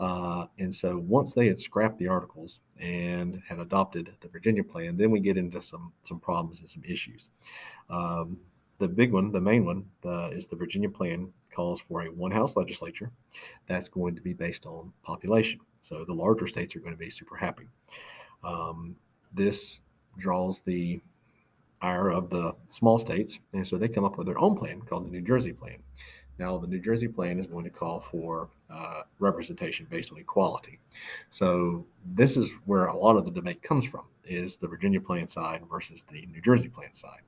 Uh, 0.00 0.46
and 0.58 0.74
so 0.74 0.98
once 0.98 1.32
they 1.32 1.46
had 1.46 1.60
scrapped 1.60 1.98
the 1.98 2.08
articles 2.08 2.60
and 2.80 3.40
had 3.48 3.60
adopted 3.60 4.12
the 4.20 4.28
Virginia 4.28 4.64
plan, 4.64 4.96
then 4.96 5.10
we 5.10 5.20
get 5.20 5.36
into 5.36 5.62
some 5.62 5.92
some 6.02 6.18
problems 6.18 6.60
and 6.60 6.68
some 6.68 6.82
issues. 6.84 7.30
Um, 7.90 8.38
the 8.78 8.88
big 8.88 9.12
one, 9.12 9.30
the 9.30 9.40
main 9.40 9.64
one, 9.64 9.84
uh, 10.04 10.28
is 10.28 10.46
the 10.46 10.56
Virginia 10.56 10.90
plan 10.90 11.32
calls 11.52 11.80
for 11.80 12.02
a 12.02 12.06
one 12.06 12.32
house 12.32 12.56
legislature 12.56 13.10
that's 13.68 13.88
going 13.88 14.16
to 14.16 14.20
be 14.20 14.32
based 14.32 14.66
on 14.66 14.92
population. 15.04 15.60
So 15.82 16.04
the 16.04 16.12
larger 16.12 16.48
states 16.48 16.74
are 16.74 16.80
going 16.80 16.94
to 16.94 16.98
be 16.98 17.10
super 17.10 17.36
happy. 17.36 17.68
Um, 18.42 18.96
this 19.32 19.80
draws 20.18 20.60
the 20.60 21.00
ire 21.82 22.10
of 22.10 22.30
the 22.30 22.54
small 22.68 22.98
states, 22.98 23.38
and 23.52 23.66
so 23.66 23.76
they 23.76 23.88
come 23.88 24.04
up 24.04 24.16
with 24.16 24.26
their 24.26 24.38
own 24.38 24.56
plan 24.56 24.80
called 24.82 25.06
the 25.06 25.10
New 25.10 25.20
Jersey 25.20 25.52
plan. 25.52 25.78
Now, 26.38 26.58
the 26.58 26.66
New 26.66 26.80
Jersey 26.80 27.08
plan 27.08 27.38
is 27.38 27.46
going 27.46 27.64
to 27.64 27.70
call 27.70 28.00
for 28.00 28.48
uh, 28.70 29.02
representation 29.18 29.86
based 29.88 30.10
on 30.12 30.18
equality. 30.18 30.80
So 31.30 31.86
this 32.14 32.36
is 32.36 32.50
where 32.66 32.86
a 32.86 32.96
lot 32.96 33.16
of 33.16 33.24
the 33.24 33.30
debate 33.30 33.62
comes 33.62 33.86
from: 33.86 34.02
is 34.24 34.56
the 34.56 34.68
Virginia 34.68 35.00
plan 35.00 35.28
side 35.28 35.62
versus 35.70 36.04
the 36.10 36.26
New 36.26 36.40
Jersey 36.40 36.68
plan 36.68 36.92
side. 36.92 37.20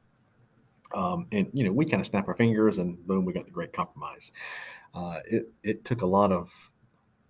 Um, 0.95 1.27
and 1.33 1.49
you 1.53 1.65
know, 1.65 1.73
we 1.73 1.85
kind 1.85 2.01
of 2.01 2.07
snap 2.07 2.29
our 2.29 2.35
fingers, 2.35 2.79
and 2.79 3.05
boom, 3.07 3.25
we 3.25 3.33
got 3.33 3.45
the 3.45 3.53
great 3.53 3.73
compromise. 3.73 4.33
Uh, 4.95 5.21
it 5.27 5.49
it 5.63 5.85
took 5.85 6.03
a 6.03 6.07
lot 6.07 6.33
of 6.33 6.53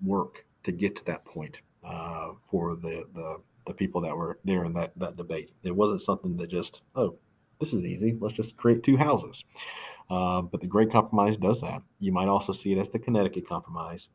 work 0.04 0.44
to 0.62 0.72
get 0.72 0.96
to 0.96 1.04
that 1.04 1.24
point 1.24 1.60
uh, 1.84 2.32
for 2.46 2.76
the 2.76 3.04
the 3.14 3.40
the 3.66 3.74
people 3.74 4.00
that 4.00 4.16
were 4.16 4.38
there 4.44 4.64
in 4.64 4.72
that 4.74 4.92
that 4.96 5.16
debate. 5.16 5.50
It 5.62 5.74
wasn't 5.74 6.02
something 6.02 6.36
that 6.36 6.48
just 6.48 6.82
oh, 6.94 7.16
this 7.60 7.72
is 7.72 7.84
easy. 7.84 8.16
Let's 8.20 8.36
just 8.36 8.56
create 8.56 8.82
two 8.82 8.96
houses. 8.96 9.44
Uh, 10.08 10.42
but 10.42 10.60
the 10.60 10.66
Great 10.66 10.90
Compromise 10.90 11.36
does 11.36 11.60
that. 11.60 11.82
You 11.98 12.12
might 12.12 12.28
also 12.28 12.52
see 12.52 12.72
it 12.72 12.78
as 12.78 12.90
the 12.90 12.98
Connecticut 12.98 13.48
Compromise. 13.48 14.08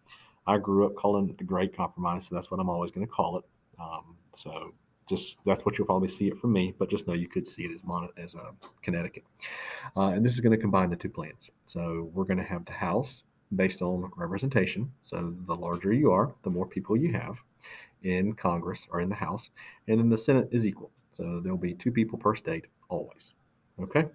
I 0.48 0.58
grew 0.58 0.86
up 0.86 0.96
calling 0.96 1.30
it 1.30 1.38
the 1.38 1.44
Great 1.44 1.76
Compromise, 1.76 2.28
so 2.28 2.36
that's 2.36 2.50
what 2.50 2.60
I'm 2.60 2.70
always 2.70 2.92
going 2.92 3.06
to 3.06 3.12
call 3.12 3.38
it. 3.38 3.46
Um, 3.80 4.16
so 4.34 4.74
just 5.10 5.38
that's 5.44 5.66
what 5.66 5.78
you'll 5.78 5.88
probably 5.88 6.08
see 6.08 6.28
it 6.28 6.38
from 6.40 6.54
me, 6.54 6.74
but 6.78 6.90
just 6.90 7.08
know 7.08 7.14
you 7.14 7.28
could 7.28 7.48
see 7.48 7.64
it 7.64 7.72
as 7.72 7.84
mon- 7.84 8.10
as 8.18 8.36
a 8.36 8.40
uh, 8.40 8.52
Connecticut. 8.82 9.24
Uh, 9.96 10.10
and 10.10 10.26
this 10.26 10.34
is 10.34 10.40
going 10.40 10.56
to 10.56 10.58
combine 10.58 10.90
the 10.90 10.96
two 10.96 11.10
plans. 11.10 11.52
So 11.66 12.10
we're 12.14 12.24
going 12.24 12.38
to 12.38 12.44
have 12.44 12.66
the 12.66 12.72
House 12.72 13.24
based 13.54 13.82
on 13.82 14.12
representation. 14.16 14.92
So 15.04 15.34
the 15.46 15.56
larger 15.56 15.92
you 15.92 16.12
are, 16.12 16.34
the 16.44 16.50
more 16.50 16.66
people 16.66 16.96
you 16.96 17.12
have 17.12 17.38
in 18.04 18.34
Congress 18.34 18.88
or 18.90 19.02
in 19.02 19.10
the 19.10 19.16
House, 19.16 19.50
and 19.88 20.00
then 20.00 20.10
the 20.10 20.18
Senate 20.18 20.48
is 20.52 20.66
equal. 20.66 20.92
So 21.12 21.42
there'll 21.44 21.58
be 21.58 21.74
two 21.74 21.92
people 21.92 22.18
per 22.18 22.36
state 22.36 22.66
always. 22.90 23.34
Okay. 23.84 24.06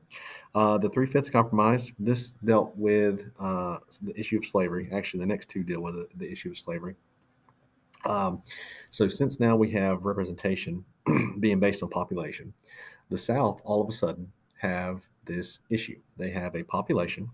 Uh, 0.54 0.78
the 0.78 0.88
three 0.88 1.06
fifths 1.06 1.30
compromise. 1.30 1.92
This 1.99 2.28
dealt 2.44 2.75
with 2.76 3.20
uh, 3.38 3.78
the 4.02 4.18
issue 4.18 4.38
of 4.38 4.46
slavery. 4.46 4.88
Actually, 4.92 5.20
the 5.20 5.26
next 5.26 5.49
two 5.50 5.62
deal 5.62 5.80
with 5.80 5.94
the, 5.94 6.08
the 6.16 6.30
issue 6.30 6.50
of 6.50 6.58
slavery. 6.58 6.94
Um, 8.04 8.42
so 8.90 9.08
since 9.08 9.40
now 9.40 9.56
we 9.56 9.70
have 9.73 10.04
representation 10.04 10.85
being 11.40 11.61
based 11.61 11.82
on 11.82 11.90
population, 11.90 12.52
the 13.11 13.18
South 13.18 13.61
all 13.64 13.82
of 13.82 13.88
a 13.88 13.92
sudden 13.92 14.30
have 14.61 15.02
this 15.25 15.58
issue. 15.70 15.99
They 16.16 16.30
have 16.30 16.54
a 16.54 16.62
population 16.62 17.28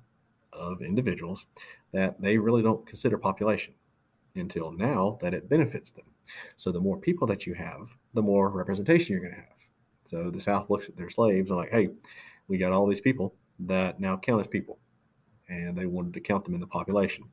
of 0.53 0.83
individuals 0.83 1.47
that 1.93 2.21
they 2.21 2.39
really 2.39 2.63
don't 2.63 2.87
consider 2.87 3.19
population 3.19 3.75
until 4.35 4.73
now 4.73 5.19
that 5.21 5.35
it 5.35 5.49
benefits 5.49 5.91
them. 5.91 6.05
So 6.57 6.73
the 6.73 6.81
more 6.81 6.97
people 6.97 7.27
that 7.27 7.47
you 7.47 7.55
have, 7.55 7.89
the 8.15 8.23
more 8.23 8.51
representation 8.51 9.13
you're 9.13 9.21
going 9.21 9.35
to 9.35 9.41
have. 9.41 9.62
So 10.13 10.31
the 10.31 10.41
South 10.41 10.69
looks 10.69 10.91
at 10.91 10.97
their 10.97 11.09
slaves 11.09 11.49
and 11.49 11.59
like, 11.59 11.71
hey, 11.71 11.89
we 12.47 12.59
got 12.59 12.71
all 12.71 12.87
these 12.87 13.01
people 13.01 13.35
that 13.61 13.99
now 13.99 14.19
count 14.19 14.43
as 14.43 14.47
people, 14.47 14.79
and 15.49 15.77
they 15.77 15.87
wanted 15.87 16.13
to 16.13 16.21
count 16.21 16.45
them 16.45 16.55
in 16.55 16.61
the 16.61 16.67
population. 16.67 17.25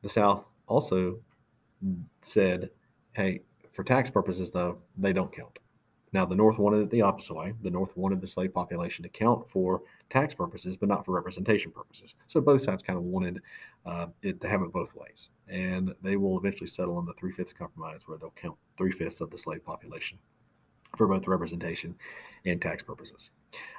The 0.00 0.08
South 0.08 0.46
also 0.66 1.18
said, 2.22 2.70
hey, 3.12 3.42
for 3.72 3.84
tax 3.84 4.08
purposes, 4.08 4.50
though, 4.50 4.78
they 4.96 5.12
don't 5.12 5.30
count. 5.30 5.58
Now, 6.14 6.24
the 6.24 6.36
North 6.36 6.58
wanted 6.58 6.78
it 6.78 6.90
the 6.90 7.02
opposite 7.02 7.34
way. 7.34 7.52
The 7.62 7.70
North 7.70 7.94
wanted 7.96 8.22
the 8.22 8.26
slave 8.28 8.54
population 8.54 9.02
to 9.02 9.08
count 9.10 9.50
for 9.50 9.82
tax 10.08 10.32
purposes, 10.32 10.76
but 10.76 10.88
not 10.88 11.04
for 11.04 11.12
representation 11.12 11.70
purposes. 11.70 12.14
So 12.28 12.40
both 12.40 12.62
sides 12.62 12.82
kind 12.82 12.96
of 12.96 13.04
wanted 13.04 13.42
uh, 13.84 14.06
it 14.22 14.40
to 14.40 14.48
have 14.48 14.62
it 14.62 14.72
both 14.72 14.94
ways. 14.94 15.28
And 15.48 15.92
they 16.02 16.16
will 16.16 16.38
eventually 16.38 16.68
settle 16.68 16.96
on 16.96 17.04
the 17.04 17.14
three 17.14 17.32
fifths 17.32 17.52
compromise, 17.52 18.02
where 18.06 18.16
they'll 18.16 18.32
count 18.36 18.56
three 18.78 18.92
fifths 18.92 19.20
of 19.20 19.30
the 19.30 19.36
slave 19.36 19.64
population 19.64 20.16
for 20.96 21.06
both 21.06 21.26
representation 21.26 21.94
and 22.46 22.60
tax 22.60 22.82
purposes. 22.82 23.30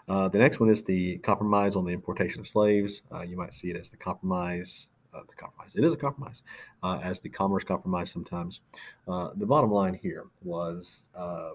Uh, 0.07 0.27
the 0.27 0.39
next 0.39 0.59
one 0.59 0.69
is 0.69 0.83
the 0.83 1.17
compromise 1.19 1.75
on 1.75 1.85
the 1.85 1.91
importation 1.91 2.39
of 2.39 2.47
slaves. 2.47 3.01
Uh, 3.13 3.21
you 3.21 3.37
might 3.37 3.53
see 3.53 3.69
it 3.69 3.77
as 3.77 3.89
the 3.89 3.97
compromise 3.97 4.87
uh, 5.15 5.21
the 5.27 5.35
compromise. 5.35 5.71
It 5.75 5.83
is 5.83 5.93
a 5.93 5.97
compromise, 5.97 6.43
uh, 6.83 6.99
as 7.01 7.19
the 7.19 7.29
commerce 7.29 7.63
compromise 7.63 8.11
sometimes. 8.11 8.59
Uh, 9.07 9.29
the 9.35 9.45
bottom 9.45 9.71
line 9.71 9.93
here 9.93 10.25
was 10.43 11.07
uh, 11.15 11.51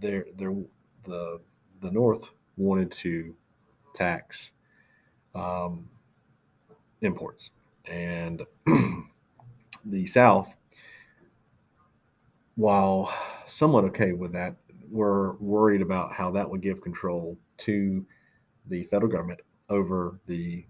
there, 0.00 0.26
there, 0.36 0.54
the 1.04 1.40
the 1.80 1.90
North 1.90 2.22
wanted 2.56 2.90
to 2.92 3.34
tax 3.94 4.52
um, 5.34 5.88
imports, 7.00 7.50
and 7.86 8.42
the 9.84 10.06
South, 10.06 10.54
while 12.56 13.12
somewhat 13.46 13.84
okay 13.84 14.12
with 14.12 14.32
that, 14.32 14.56
were 14.94 15.32
worried 15.40 15.82
about 15.82 16.12
how 16.12 16.30
that 16.30 16.48
would 16.48 16.62
give 16.62 16.80
control 16.80 17.36
to 17.58 18.06
the 18.68 18.84
federal 18.84 19.10
government 19.10 19.40
over 19.68 20.20
the 20.26 20.64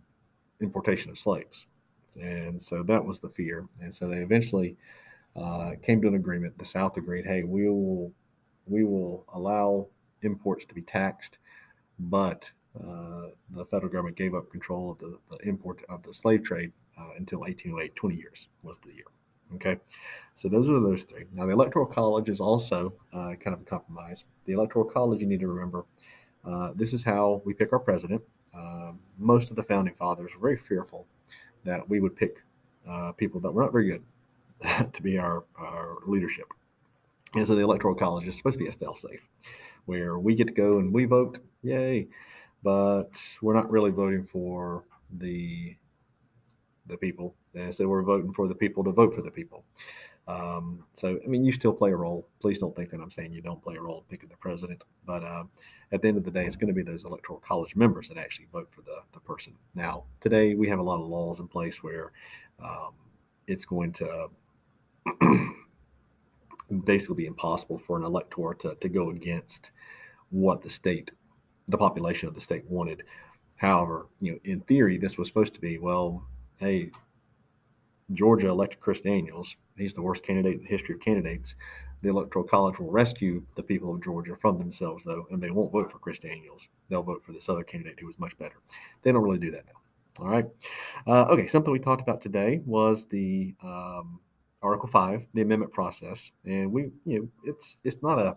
importation 0.63 1.11
of 1.11 1.19
slaves. 1.19 1.67
And 2.19 2.61
so 2.61 2.83
that 2.85 3.05
was 3.05 3.19
the 3.19 3.29
fear. 3.29 3.67
And 3.83 3.95
so 3.95 4.09
they 4.09 4.19
eventually 4.19 4.77
uh, 5.37 5.73
came 5.83 6.01
to 6.01 6.09
an 6.09 6.15
agreement. 6.15 6.57
The 6.59 6.65
South 6.65 6.97
agreed, 6.97 7.27
hey, 7.27 7.43
we 7.43 7.69
will 7.69 8.13
we 8.67 8.83
will 8.85 9.27
allow 9.35 9.89
imports 10.23 10.65
to 10.65 10.75
be 10.75 10.81
taxed, 10.81 11.37
but 11.99 12.51
uh, 12.81 13.29
the 13.51 13.67
federal 13.67 13.93
government 13.93 14.17
gave 14.17 14.35
up 14.35 14.51
control 14.51 14.93
of 14.93 14.99
the, 14.99 15.19
the 15.31 15.37
import 15.47 15.83
of 15.91 16.03
the 16.03 16.15
slave 16.15 16.43
trade 16.43 16.73
uh, 16.99 17.11
until 17.19 17.41
1808. 17.41 17.95
20 17.95 18.17
years 18.17 18.49
was 18.63 18.79
the 18.79 18.95
year. 18.95 19.05
Okay, 19.55 19.77
so 20.35 20.49
those 20.49 20.69
are 20.69 20.81
those 20.81 21.05
three. 21.05 21.25
Now 21.33 21.47
the 21.47 21.53
Electoral 21.53 21.87
College 21.87 22.29
is 22.29 22.41
also 22.41 22.95
uh, 23.13 23.35
kind 23.41 23.55
of 23.55 23.61
a 23.61 23.65
compromise. 23.65 24.25
The 24.47 24.53
Electoral 24.53 24.85
College, 24.85 25.21
you 25.21 25.27
need 25.27 25.41
to 25.41 25.49
remember, 25.49 25.85
uh, 26.45 26.73
this 26.75 26.93
is 26.93 27.03
how 27.03 27.43
we 27.45 27.55
pick 27.55 27.73
our 27.73 27.79
president. 27.79 28.23
Um, 28.55 29.01
most 29.19 29.51
of 29.51 29.57
the 29.57 29.63
founding 29.63 29.95
fathers 29.95 30.33
were 30.35 30.41
very 30.41 30.57
fearful 30.57 31.07
that 31.65 31.89
we 31.89 32.01
would 32.01 32.17
pick 32.17 32.43
uh, 32.89 33.13
people 33.13 33.41
that 33.41 33.53
were 33.53 33.63
not 33.63 33.73
very 33.73 33.89
good 33.89 34.03
to 34.93 35.03
be 35.03 35.19
our, 35.19 35.45
our 35.57 35.97
leadership. 36.07 36.47
And 37.35 37.47
so 37.47 37.55
the 37.55 37.63
Electoral 37.63 37.95
College 37.95 38.29
is 38.29 38.37
supposed 38.37 38.59
to 38.59 38.65
be 38.65 38.71
a 38.71 38.73
fail 38.73 38.95
safe, 38.95 39.29
where 39.87 40.19
we 40.19 40.35
get 40.35 40.47
to 40.47 40.53
go 40.53 40.79
and 40.79 40.93
we 40.93 41.05
vote, 41.05 41.39
yay, 41.63 42.09
but 42.63 43.21
we're 43.43 43.55
not 43.55 43.71
really 43.71 43.91
voting 43.91 44.25
for 44.25 44.85
the 45.19 45.77
the 46.87 46.97
people. 46.97 47.35
And 47.55 47.75
so 47.75 47.87
we're 47.89 48.03
voting 48.03 48.33
for 48.33 48.49
the 48.49 48.55
people 48.55 48.85
to 48.85 48.93
vote 48.93 49.15
for 49.15 49.23
the 49.23 49.31
people. 49.31 49.65
Um, 50.27 50.85
so, 50.95 51.19
I 51.23 51.27
mean, 51.27 51.45
you 51.45 51.53
still 51.53 51.73
play 51.73 51.91
a 51.91 51.97
role. 51.97 52.27
Please 52.41 52.59
don't 52.59 52.75
think 52.75 52.91
that 52.91 53.01
I'm 53.01 53.11
saying 53.11 53.33
you 53.33 53.43
don't 53.43 53.63
play 53.63 53.77
a 53.77 53.81
role 53.81 53.99
in 53.99 54.05
picking 54.05 54.31
the 54.31 54.37
president. 54.37 54.83
But 55.07 55.23
uh, 55.23 55.45
at 55.93 56.01
the 56.01 56.09
end 56.09 56.17
of 56.17 56.25
the 56.25 56.31
day, 56.31 56.47
it's 56.47 56.57
going 56.57 56.69
to 56.69 56.75
be 56.75 56.83
those 56.83 57.05
electoral 57.05 57.41
college 57.41 57.77
members 57.77 58.09
that 58.09 58.17
actually 58.17 58.47
vote 58.53 58.69
for 58.71 58.83
the, 58.83 59.03
the 59.13 59.21
person. 59.21 59.55
Now, 59.75 60.05
today 60.21 60.55
we 60.55 60.69
have 60.69 60.79
a 60.79 60.83
lot 60.83 61.01
of 61.01 61.09
laws 61.09 61.41
in 61.41 61.49
place 61.49 61.83
where 61.83 62.13
um, 62.63 62.95
it's 63.47 63.67
going 63.67 63.93
to 63.93 64.29
basically 66.85 67.17
be 67.17 67.27
impossible 67.27 67.79
for 67.87 67.99
an 67.99 68.05
elector 68.05 68.55
to, 68.61 68.75
to 68.81 68.89
go 68.89 69.11
against 69.11 69.73
what 70.31 70.63
the 70.63 70.71
state, 70.71 71.11
the 71.69 71.79
population 71.79 72.29
of 72.29 72.35
the 72.35 72.41
state 72.41 72.65
wanted. 72.67 73.03
However, 73.57 74.07
you 74.21 74.33
know, 74.33 74.39
in 74.45 74.61
theory, 74.63 74.97
this 74.97 75.19
was 75.19 75.29
supposed 75.29 75.55
to 75.55 75.61
be 75.61 75.79
well, 75.79 76.27
hey, 76.59 76.91
Georgia 78.13 78.49
elected 78.49 78.81
Chris 78.81 79.01
Daniels. 79.01 79.57
He's 79.77 79.95
the 79.95 80.03
worst 80.03 80.23
candidate 80.23 80.57
in 80.57 80.63
the 80.63 80.69
history 80.69 80.95
of 80.95 81.01
candidates. 81.01 81.55
The 82.03 82.11
Electoral 82.11 82.45
College 82.45 82.79
will 82.79 82.91
rescue 82.91 83.43
the 83.57 83.63
people 83.63 83.95
of 83.95 84.03
Georgia 84.03 84.37
from 84.37 84.59
themselves, 84.59 85.05
though, 85.05 85.27
and 85.31 85.43
they 85.43 85.51
won't 85.51 85.73
vote 85.73 85.91
for 85.91 85.99
Chris 85.99 86.19
Daniels. 86.19 86.69
They'll 86.89 87.03
vote 87.03 87.23
for 87.25 87.33
this 87.33 87.49
other 87.49 87.65
candidate 87.65 87.99
who 87.99 88.07
was 88.07 88.19
much 88.19 88.37
better. 88.37 88.57
They 89.03 89.11
don't 89.11 89.23
really 89.23 89.39
do 89.39 89.51
that 89.53 89.65
now. 89.67 90.25
All 90.25 90.29
right. 90.29 90.47
Uh, 91.07 91.25
okay. 91.31 91.49
Something 91.49 91.73
we 91.73 91.79
talked 91.79 92.03
about 92.03 92.21
today 92.21 92.61
was 92.67 93.07
the 93.07 93.55
um, 93.63 94.21
Article 94.63 94.89
Five, 94.89 95.27
the 95.35 95.43
amendment 95.43 95.73
process, 95.73 96.31
and 96.45 96.71
we, 96.71 96.91
you 97.05 97.21
know, 97.21 97.29
it's 97.43 97.81
it's 97.85 98.03
not 98.03 98.19
a 98.19 98.37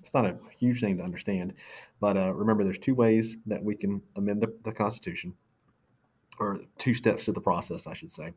it's 0.00 0.12
not 0.12 0.26
a 0.26 0.36
huge 0.58 0.80
thing 0.80 0.98
to 0.98 1.04
understand, 1.04 1.54
but 2.00 2.16
uh, 2.16 2.34
remember, 2.34 2.64
there's 2.64 2.78
two 2.78 2.94
ways 2.94 3.36
that 3.46 3.62
we 3.62 3.76
can 3.76 4.02
amend 4.16 4.42
the, 4.42 4.52
the 4.64 4.72
Constitution 4.72 5.32
or 6.38 6.60
two 6.78 6.94
steps 6.94 7.24
to 7.26 7.32
the 7.32 7.40
process, 7.40 7.86
I 7.86 7.94
should 7.94 8.10
say. 8.10 8.32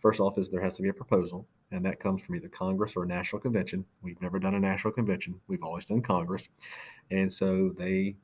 First 0.00 0.20
off, 0.20 0.38
is 0.38 0.48
there 0.48 0.62
has 0.62 0.76
to 0.76 0.82
be 0.82 0.88
a 0.88 0.94
proposal, 0.94 1.46
and 1.70 1.84
that 1.84 2.00
comes 2.00 2.22
from 2.22 2.36
either 2.36 2.48
Congress 2.48 2.94
or 2.96 3.04
a 3.04 3.06
national 3.06 3.40
convention. 3.40 3.84
We've 4.02 4.20
never 4.20 4.38
done 4.38 4.54
a 4.54 4.60
national 4.60 4.92
convention, 4.92 5.40
we've 5.48 5.62
always 5.62 5.86
done 5.86 6.02
Congress. 6.02 6.48
And 7.10 7.32
so 7.32 7.74
they 7.76 8.16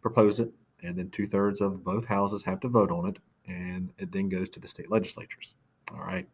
propose 0.00 0.40
it, 0.40 0.50
and 0.82 0.96
then 0.96 1.10
two 1.10 1.26
thirds 1.26 1.60
of 1.60 1.84
both 1.84 2.04
houses 2.06 2.42
have 2.44 2.60
to 2.60 2.68
vote 2.68 2.90
on 2.90 3.08
it, 3.08 3.18
and 3.46 3.90
it 3.98 4.12
then 4.12 4.28
goes 4.28 4.48
to 4.50 4.60
the 4.60 4.68
state 4.68 4.90
legislatures. 4.90 5.54
All 5.92 6.00
right. 6.00 6.26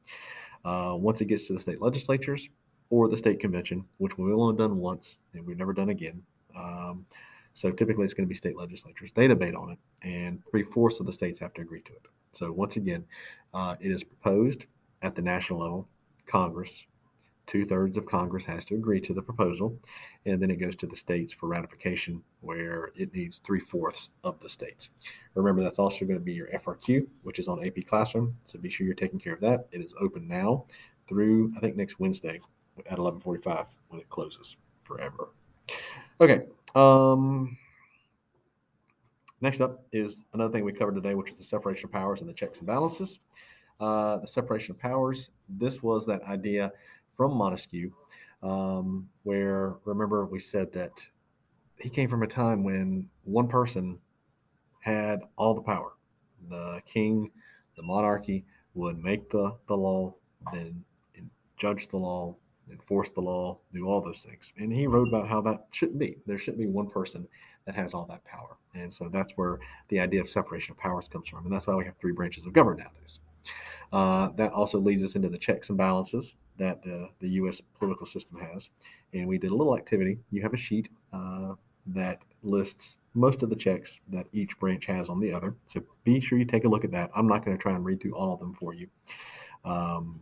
Uh, 0.64 0.94
once 0.96 1.20
it 1.20 1.26
gets 1.26 1.46
to 1.46 1.52
the 1.52 1.60
state 1.60 1.80
legislatures 1.80 2.48
or 2.90 3.08
the 3.08 3.16
state 3.16 3.40
convention, 3.40 3.84
which 3.98 4.16
we've 4.18 4.34
only 4.34 4.56
done 4.56 4.78
once 4.78 5.16
and 5.34 5.46
we've 5.46 5.58
never 5.58 5.72
done 5.72 5.90
again. 5.90 6.22
Um, 6.56 7.06
so 7.54 7.70
typically 7.70 8.04
it's 8.04 8.14
going 8.14 8.26
to 8.26 8.28
be 8.28 8.36
state 8.36 8.56
legislatures. 8.56 9.12
They 9.12 9.26
debate 9.26 9.54
on 9.54 9.70
it, 9.70 9.78
and 10.02 10.40
three 10.50 10.62
fourths 10.62 11.00
of 11.00 11.06
the 11.06 11.12
states 11.12 11.38
have 11.40 11.54
to 11.54 11.62
agree 11.62 11.82
to 11.82 11.92
it. 11.92 12.06
So 12.32 12.52
once 12.52 12.76
again, 12.76 13.04
uh, 13.54 13.76
it 13.80 13.90
is 13.90 14.04
proposed 14.04 14.66
at 15.02 15.14
the 15.14 15.22
national 15.22 15.60
level, 15.60 15.88
Congress. 16.26 16.86
Two 17.46 17.64
thirds 17.64 17.96
of 17.96 18.04
Congress 18.04 18.44
has 18.44 18.66
to 18.66 18.74
agree 18.74 19.00
to 19.00 19.14
the 19.14 19.22
proposal, 19.22 19.74
and 20.26 20.40
then 20.40 20.50
it 20.50 20.56
goes 20.56 20.76
to 20.76 20.86
the 20.86 20.96
states 20.96 21.32
for 21.32 21.46
ratification, 21.46 22.22
where 22.42 22.90
it 22.94 23.14
needs 23.14 23.38
three 23.38 23.60
fourths 23.60 24.10
of 24.22 24.38
the 24.40 24.48
states. 24.50 24.90
Remember, 25.34 25.62
that's 25.62 25.78
also 25.78 26.04
going 26.04 26.18
to 26.18 26.24
be 26.24 26.34
your 26.34 26.48
FRQ, 26.48 27.06
which 27.22 27.38
is 27.38 27.48
on 27.48 27.64
AP 27.64 27.86
Classroom. 27.88 28.36
So 28.44 28.58
be 28.58 28.68
sure 28.68 28.84
you're 28.84 28.94
taking 28.94 29.18
care 29.18 29.32
of 29.32 29.40
that. 29.40 29.66
It 29.72 29.80
is 29.80 29.94
open 29.98 30.28
now 30.28 30.66
through 31.08 31.54
I 31.56 31.60
think 31.60 31.74
next 31.74 31.98
Wednesday 31.98 32.40
at 32.90 32.98
11:45 32.98 33.66
when 33.88 34.00
it 34.00 34.10
closes 34.10 34.56
forever. 34.84 35.30
Okay. 36.20 36.42
Um, 36.74 37.56
next 39.40 39.60
up 39.60 39.84
is 39.92 40.24
another 40.34 40.52
thing 40.52 40.64
we 40.64 40.72
covered 40.72 40.94
today, 40.94 41.14
which 41.14 41.30
is 41.30 41.36
the 41.36 41.44
separation 41.44 41.86
of 41.86 41.92
powers 41.92 42.20
and 42.20 42.28
the 42.28 42.34
checks 42.34 42.58
and 42.58 42.66
balances. 42.66 43.20
Uh, 43.80 44.18
the 44.18 44.26
separation 44.26 44.72
of 44.72 44.78
powers. 44.80 45.30
This 45.48 45.82
was 45.82 46.04
that 46.06 46.22
idea 46.24 46.72
from 47.16 47.32
Montesquieu, 47.36 47.92
um, 48.42 49.08
where 49.22 49.76
remember 49.84 50.26
we 50.26 50.40
said 50.40 50.72
that 50.72 51.06
he 51.76 51.88
came 51.88 52.08
from 52.08 52.24
a 52.24 52.26
time 52.26 52.64
when 52.64 53.08
one 53.22 53.46
person 53.46 53.98
had 54.80 55.20
all 55.36 55.54
the 55.54 55.62
power. 55.62 55.92
The 56.48 56.82
king, 56.86 57.30
the 57.76 57.82
monarchy 57.84 58.44
would 58.74 58.98
make 59.02 59.30
the, 59.30 59.56
the 59.68 59.76
law, 59.76 60.14
then 60.52 60.84
judge 61.56 61.88
the 61.88 61.96
law, 61.96 62.34
enforce 62.70 63.10
the 63.12 63.20
law, 63.20 63.58
do 63.72 63.86
all 63.86 64.00
those 64.00 64.20
things. 64.28 64.52
And 64.56 64.72
he 64.72 64.86
wrote 64.86 65.08
about 65.08 65.28
how 65.28 65.40
that 65.42 65.66
shouldn't 65.70 65.98
be. 65.98 66.16
There 66.26 66.38
shouldn't 66.38 66.60
be 66.60 66.66
one 66.66 66.88
person 66.88 67.28
that 67.66 67.74
has 67.74 67.94
all 67.94 68.06
that 68.06 68.24
power. 68.24 68.56
And 68.74 68.92
so 68.92 69.08
that's 69.08 69.32
where 69.32 69.58
the 69.88 70.00
idea 70.00 70.20
of 70.20 70.28
separation 70.28 70.72
of 70.72 70.78
powers 70.78 71.08
comes 71.08 71.28
from. 71.28 71.44
And 71.44 71.52
that's 71.52 71.66
why 71.66 71.74
we 71.74 71.84
have 71.84 71.96
three 71.96 72.12
branches 72.12 72.46
of 72.46 72.52
government 72.52 72.80
nowadays. 72.80 73.18
Uh, 73.92 74.28
that 74.36 74.52
also 74.52 74.78
leads 74.78 75.02
us 75.02 75.16
into 75.16 75.28
the 75.28 75.38
checks 75.38 75.70
and 75.70 75.78
balances 75.78 76.34
that 76.58 76.82
the, 76.82 77.08
the 77.20 77.28
U.S. 77.30 77.60
political 77.78 78.06
system 78.06 78.38
has. 78.38 78.70
And 79.14 79.26
we 79.26 79.38
did 79.38 79.50
a 79.50 79.54
little 79.54 79.76
activity. 79.76 80.18
You 80.30 80.42
have 80.42 80.52
a 80.52 80.58
sheet 80.58 80.90
uh, 81.12 81.54
that 81.86 82.20
lists 82.42 82.98
most 83.14 83.42
of 83.42 83.50
the 83.50 83.56
checks 83.56 84.00
that 84.12 84.26
each 84.32 84.58
branch 84.58 84.86
has 84.86 85.08
on 85.08 85.20
the 85.20 85.32
other. 85.32 85.54
So 85.66 85.82
be 86.04 86.20
sure 86.20 86.38
you 86.38 86.44
take 86.44 86.64
a 86.64 86.68
look 86.68 86.84
at 86.84 86.90
that. 86.92 87.10
I'm 87.14 87.26
not 87.26 87.44
going 87.44 87.56
to 87.56 87.62
try 87.62 87.74
and 87.74 87.84
read 87.84 88.00
through 88.00 88.14
all 88.14 88.34
of 88.34 88.40
them 88.40 88.54
for 88.54 88.74
you. 88.74 88.88
Um, 89.64 90.20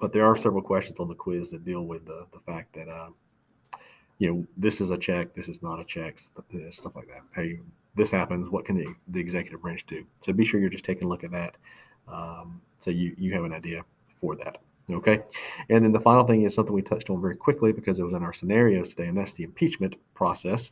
but 0.00 0.12
there 0.12 0.26
are 0.26 0.36
several 0.36 0.62
questions 0.62 1.00
on 1.00 1.08
the 1.08 1.14
quiz 1.14 1.50
that 1.50 1.64
deal 1.64 1.86
with 1.86 2.04
the, 2.06 2.26
the 2.32 2.40
fact 2.40 2.74
that, 2.74 2.88
uh, 2.88 3.10
you 4.18 4.32
know, 4.32 4.46
this 4.56 4.80
is 4.80 4.90
a 4.90 4.98
check, 4.98 5.34
this 5.34 5.48
is 5.48 5.62
not 5.62 5.80
a 5.80 5.84
check, 5.84 6.18
stuff 6.18 6.96
like 6.96 7.08
that. 7.08 7.22
Hey, 7.34 7.60
this 7.94 8.10
happens. 8.10 8.50
What 8.50 8.64
can 8.64 8.76
the, 8.76 8.86
the 9.08 9.20
executive 9.20 9.62
branch 9.62 9.86
do? 9.86 10.04
So 10.20 10.32
be 10.32 10.44
sure 10.44 10.60
you're 10.60 10.70
just 10.70 10.84
taking 10.84 11.04
a 11.04 11.08
look 11.08 11.24
at 11.24 11.30
that. 11.32 11.56
Um, 12.06 12.60
so 12.80 12.90
you, 12.90 13.14
you 13.18 13.32
have 13.34 13.44
an 13.44 13.52
idea 13.52 13.84
for 14.20 14.36
that. 14.36 14.58
Okay. 14.90 15.20
And 15.68 15.84
then 15.84 15.92
the 15.92 16.00
final 16.00 16.24
thing 16.24 16.42
is 16.42 16.54
something 16.54 16.72
we 16.72 16.82
touched 16.82 17.10
on 17.10 17.20
very 17.20 17.36
quickly 17.36 17.72
because 17.72 17.98
it 17.98 18.04
was 18.04 18.14
in 18.14 18.22
our 18.22 18.32
scenarios 18.32 18.90
today, 18.90 19.08
and 19.08 19.18
that's 19.18 19.34
the 19.34 19.44
impeachment 19.44 19.96
process. 20.14 20.70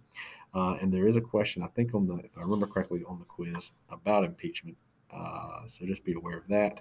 Uh, 0.54 0.78
and 0.80 0.92
there 0.92 1.06
is 1.06 1.16
a 1.16 1.20
question, 1.20 1.62
I 1.62 1.66
think, 1.68 1.94
on 1.94 2.06
the, 2.06 2.14
if 2.14 2.30
I 2.36 2.40
remember 2.40 2.66
correctly, 2.66 3.02
on 3.06 3.18
the 3.18 3.26
quiz 3.26 3.70
about 3.90 4.24
impeachment. 4.24 4.76
Uh, 5.14 5.66
so 5.66 5.84
just 5.84 6.04
be 6.04 6.14
aware 6.14 6.38
of 6.38 6.48
that. 6.48 6.80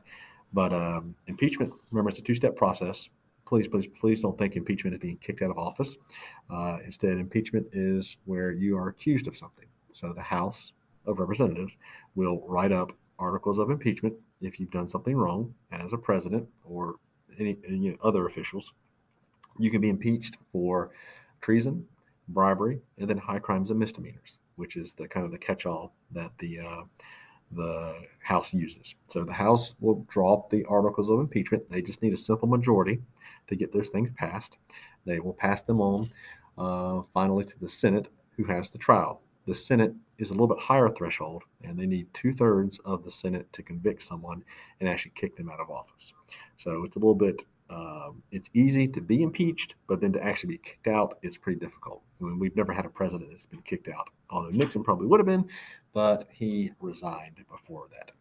But 0.54 0.72
um, 0.74 1.14
impeachment, 1.28 1.74
remember, 1.92 2.10
it's 2.10 2.20
a 2.20 2.22
two 2.22 2.36
step 2.36 2.56
process. 2.56 3.10
Please, 3.46 3.68
please, 3.68 3.88
please 4.00 4.22
don't 4.22 4.38
think 4.38 4.56
impeachment 4.56 4.96
is 4.96 5.02
being 5.02 5.18
kicked 5.18 5.42
out 5.42 5.52
of 5.52 5.58
office. 5.58 5.96
Uh, 6.50 6.78
instead, 6.84 7.18
impeachment 7.18 7.68
is 7.74 8.18
where 8.26 8.52
you 8.52 8.78
are 8.78 8.90
accused 8.90 9.28
of 9.28 9.38
something. 9.38 9.66
So 9.92 10.14
the 10.14 10.22
House 10.22 10.74
of 11.06 11.20
Representatives 11.20 11.78
will 12.16 12.44
write 12.48 12.72
up 12.72 12.92
articles 13.20 13.60
of 13.60 13.70
impeachment 13.70 14.14
if 14.42 14.60
you've 14.60 14.72
done 14.72 14.88
something 14.88 15.16
wrong 15.16 15.54
as 15.72 15.94
a 15.94 15.98
president 15.98 16.48
or 16.64 16.96
any, 17.40 17.58
any 17.68 17.98
other 18.04 18.26
officials. 18.26 18.74
You 19.60 19.72
can 19.72 19.80
be 19.80 19.90
impeached 19.90 20.38
for 20.52 20.92
treason, 21.42 21.86
bribery, 22.28 22.82
and 22.98 23.10
then 23.10 23.18
high 23.18 23.40
crimes 23.40 23.70
and 23.70 23.80
misdemeanors, 23.80 24.40
which 24.56 24.76
is 24.76 24.94
the 24.94 25.08
kind 25.08 25.26
of 25.26 25.32
the 25.32 25.38
catch-all 25.38 25.94
that 26.12 26.32
the 26.40 26.60
uh, 26.60 26.82
the 27.52 27.96
House 28.20 28.54
uses. 28.54 28.96
So 29.08 29.24
the 29.24 29.34
House 29.34 29.76
will 29.80 30.06
draw 30.10 30.34
up 30.34 30.50
the 30.50 30.66
articles 30.66 31.10
of 31.10 31.20
impeachment. 31.20 31.70
They 31.70 31.82
just 31.82 32.02
need 32.02 32.14
a 32.14 32.18
simple 32.18 32.48
majority 32.48 33.02
to 33.48 33.56
get 33.56 33.72
those 33.72 33.90
things 33.90 34.12
passed. 34.12 34.58
They 35.06 35.20
will 35.20 35.34
pass 35.34 35.62
them 35.62 35.80
on 35.80 36.10
uh, 36.58 37.04
finally 37.14 37.46
to 37.46 37.60
the 37.60 37.70
Senate, 37.70 38.08
who 38.36 38.46
has 38.46 38.70
the 38.70 38.78
trial. 38.78 39.22
The 39.48 39.56
Senate 39.56 39.94
is 40.18 40.32
a 40.32 40.34
little 40.34 40.48
bit 40.48 40.58
higher 40.58 40.90
threshold, 40.90 41.44
and 41.64 41.78
they 41.78 41.86
need 41.86 42.12
two 42.14 42.34
thirds 42.34 42.80
of 42.84 43.04
the 43.04 43.12
Senate 43.12 43.52
to 43.54 43.62
convict 43.62 44.02
someone 44.02 44.44
and 44.80 44.90
actually 44.90 45.12
kick 45.16 45.36
them 45.38 45.50
out 45.50 45.60
of 45.60 45.70
office. 45.70 46.14
So 46.58 46.84
it's 46.84 46.96
a 46.96 47.00
little 47.00 47.14
bit 47.14 47.46
um, 47.70 48.22
it's 48.32 48.50
easy 48.54 48.88
to 48.90 49.02
be 49.02 49.24
impeached, 49.24 49.76
but 49.88 50.00
then 50.00 50.14
to 50.14 50.24
actually 50.24 50.54
be 50.54 50.58
kicked 50.60 50.88
out, 50.88 51.18
is 51.24 51.38
pretty 51.38 51.60
difficult. 51.60 52.04
I 52.22 52.26
mean, 52.26 52.40
we've 52.40 52.56
never 52.56 52.72
had 52.72 52.86
a 52.86 52.90
president 52.90 53.30
that's 53.32 53.48
been 53.48 53.62
kicked 53.64 53.88
out, 53.88 54.10
although 54.30 54.52
Nixon 54.52 54.84
probably 54.84 55.08
would 55.08 55.20
have 55.20 55.26
been, 55.26 55.46
but 55.96 56.28
he 56.30 56.74
resigned 56.82 57.38
before 57.50 57.88
that. 57.90 58.12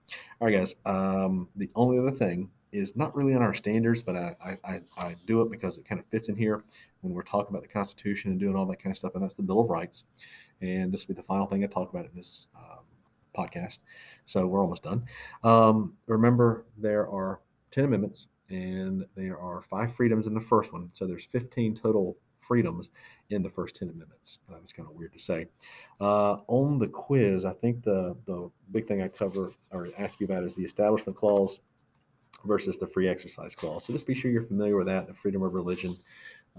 All 0.41 0.47
right, 0.47 0.57
guys. 0.57 0.77
Um, 0.87 1.49
the 1.57 1.69
only 1.75 1.99
other 1.99 2.13
thing 2.13 2.49
is 2.71 2.95
not 2.95 3.15
really 3.17 3.35
on 3.35 3.43
our 3.43 3.53
standards, 3.53 4.01
but 4.01 4.15
I, 4.15 4.37
I, 4.65 4.81
I 4.97 5.17
do 5.27 5.43
it 5.43 5.51
because 5.51 5.77
it 5.77 5.85
kind 5.85 6.01
of 6.01 6.07
fits 6.07 6.29
in 6.29 6.37
here 6.37 6.63
when 7.01 7.13
we're 7.13 7.23
talking 7.23 7.51
about 7.51 7.63
the 7.63 7.69
Constitution 7.69 8.31
and 8.31 8.39
doing 8.39 8.55
all 8.55 8.65
that 8.67 8.81
kind 8.81 8.93
of 8.93 8.99
stuff, 8.99 9.17
and 9.17 9.25
that's 9.25 9.35
the 9.35 9.43
Bill 9.43 9.61
of 9.61 9.69
Rights. 9.69 10.05
And 10.61 10.93
this 10.93 11.07
will 11.07 11.17
be 11.17 11.21
the 11.21 11.27
final 11.27 11.47
thing 11.47 11.65
I 11.65 11.67
talk 11.67 11.91
about 11.91 12.05
in 12.05 12.13
this 12.15 12.47
um, 12.57 12.85
podcast. 13.37 13.79
So 14.25 14.47
we're 14.47 14.61
almost 14.61 14.85
done. 14.85 15.05
Um, 15.43 15.95
remember, 16.07 16.67
there 16.79 17.09
are 17.09 17.41
10 17.73 17.85
amendments 17.85 18.29
and 18.51 19.05
there 19.17 19.37
are 19.39 19.63
five 19.69 19.95
freedoms 19.97 20.29
in 20.29 20.35
the 20.35 20.41
first 20.41 20.73
one. 20.73 20.91
So 20.95 21.07
there's 21.09 21.25
15 21.25 21.77
total 21.83 22.17
freedoms 22.41 22.91
in 23.31 23.43
the 23.43 23.51
first 23.51 23.77
10 23.77 23.89
amendments. 23.89 24.39
Uh, 24.51 24.57
that's 24.61 24.73
kind 24.73 24.89
of 24.89 24.95
weird 24.95 25.13
to 25.13 25.19
say. 25.19 25.47
Uh, 26.01 26.39
on 26.47 26.79
the 26.79 26.89
quiz, 26.89 27.45
I 27.45 27.53
think 27.53 27.83
the, 27.83 28.17
the 28.27 28.51
big 28.73 28.87
thing 28.87 29.03
I 29.03 29.09
cover 29.09 29.53
or 29.71 29.89
ask 29.99 30.21
you 30.21 30.27
about 30.27 30.45
is 30.45 30.55
the 30.55 30.65
Establishment 30.65 31.17
Clause 31.17 31.61
versus 32.45 32.79
the 32.79 32.87
Free 32.87 33.09
Exercise 33.09 33.55
Clause. 33.55 33.85
So 33.87 33.93
just 33.93 34.07
be 34.07 34.15
sure 34.15 34.31
you're 34.31 34.45
familiar 34.45 34.77
with 34.77 34.87
that, 34.87 35.07
the 35.07 35.15
freedom 35.15 35.43
of 35.43 35.55
religion. 35.55 35.97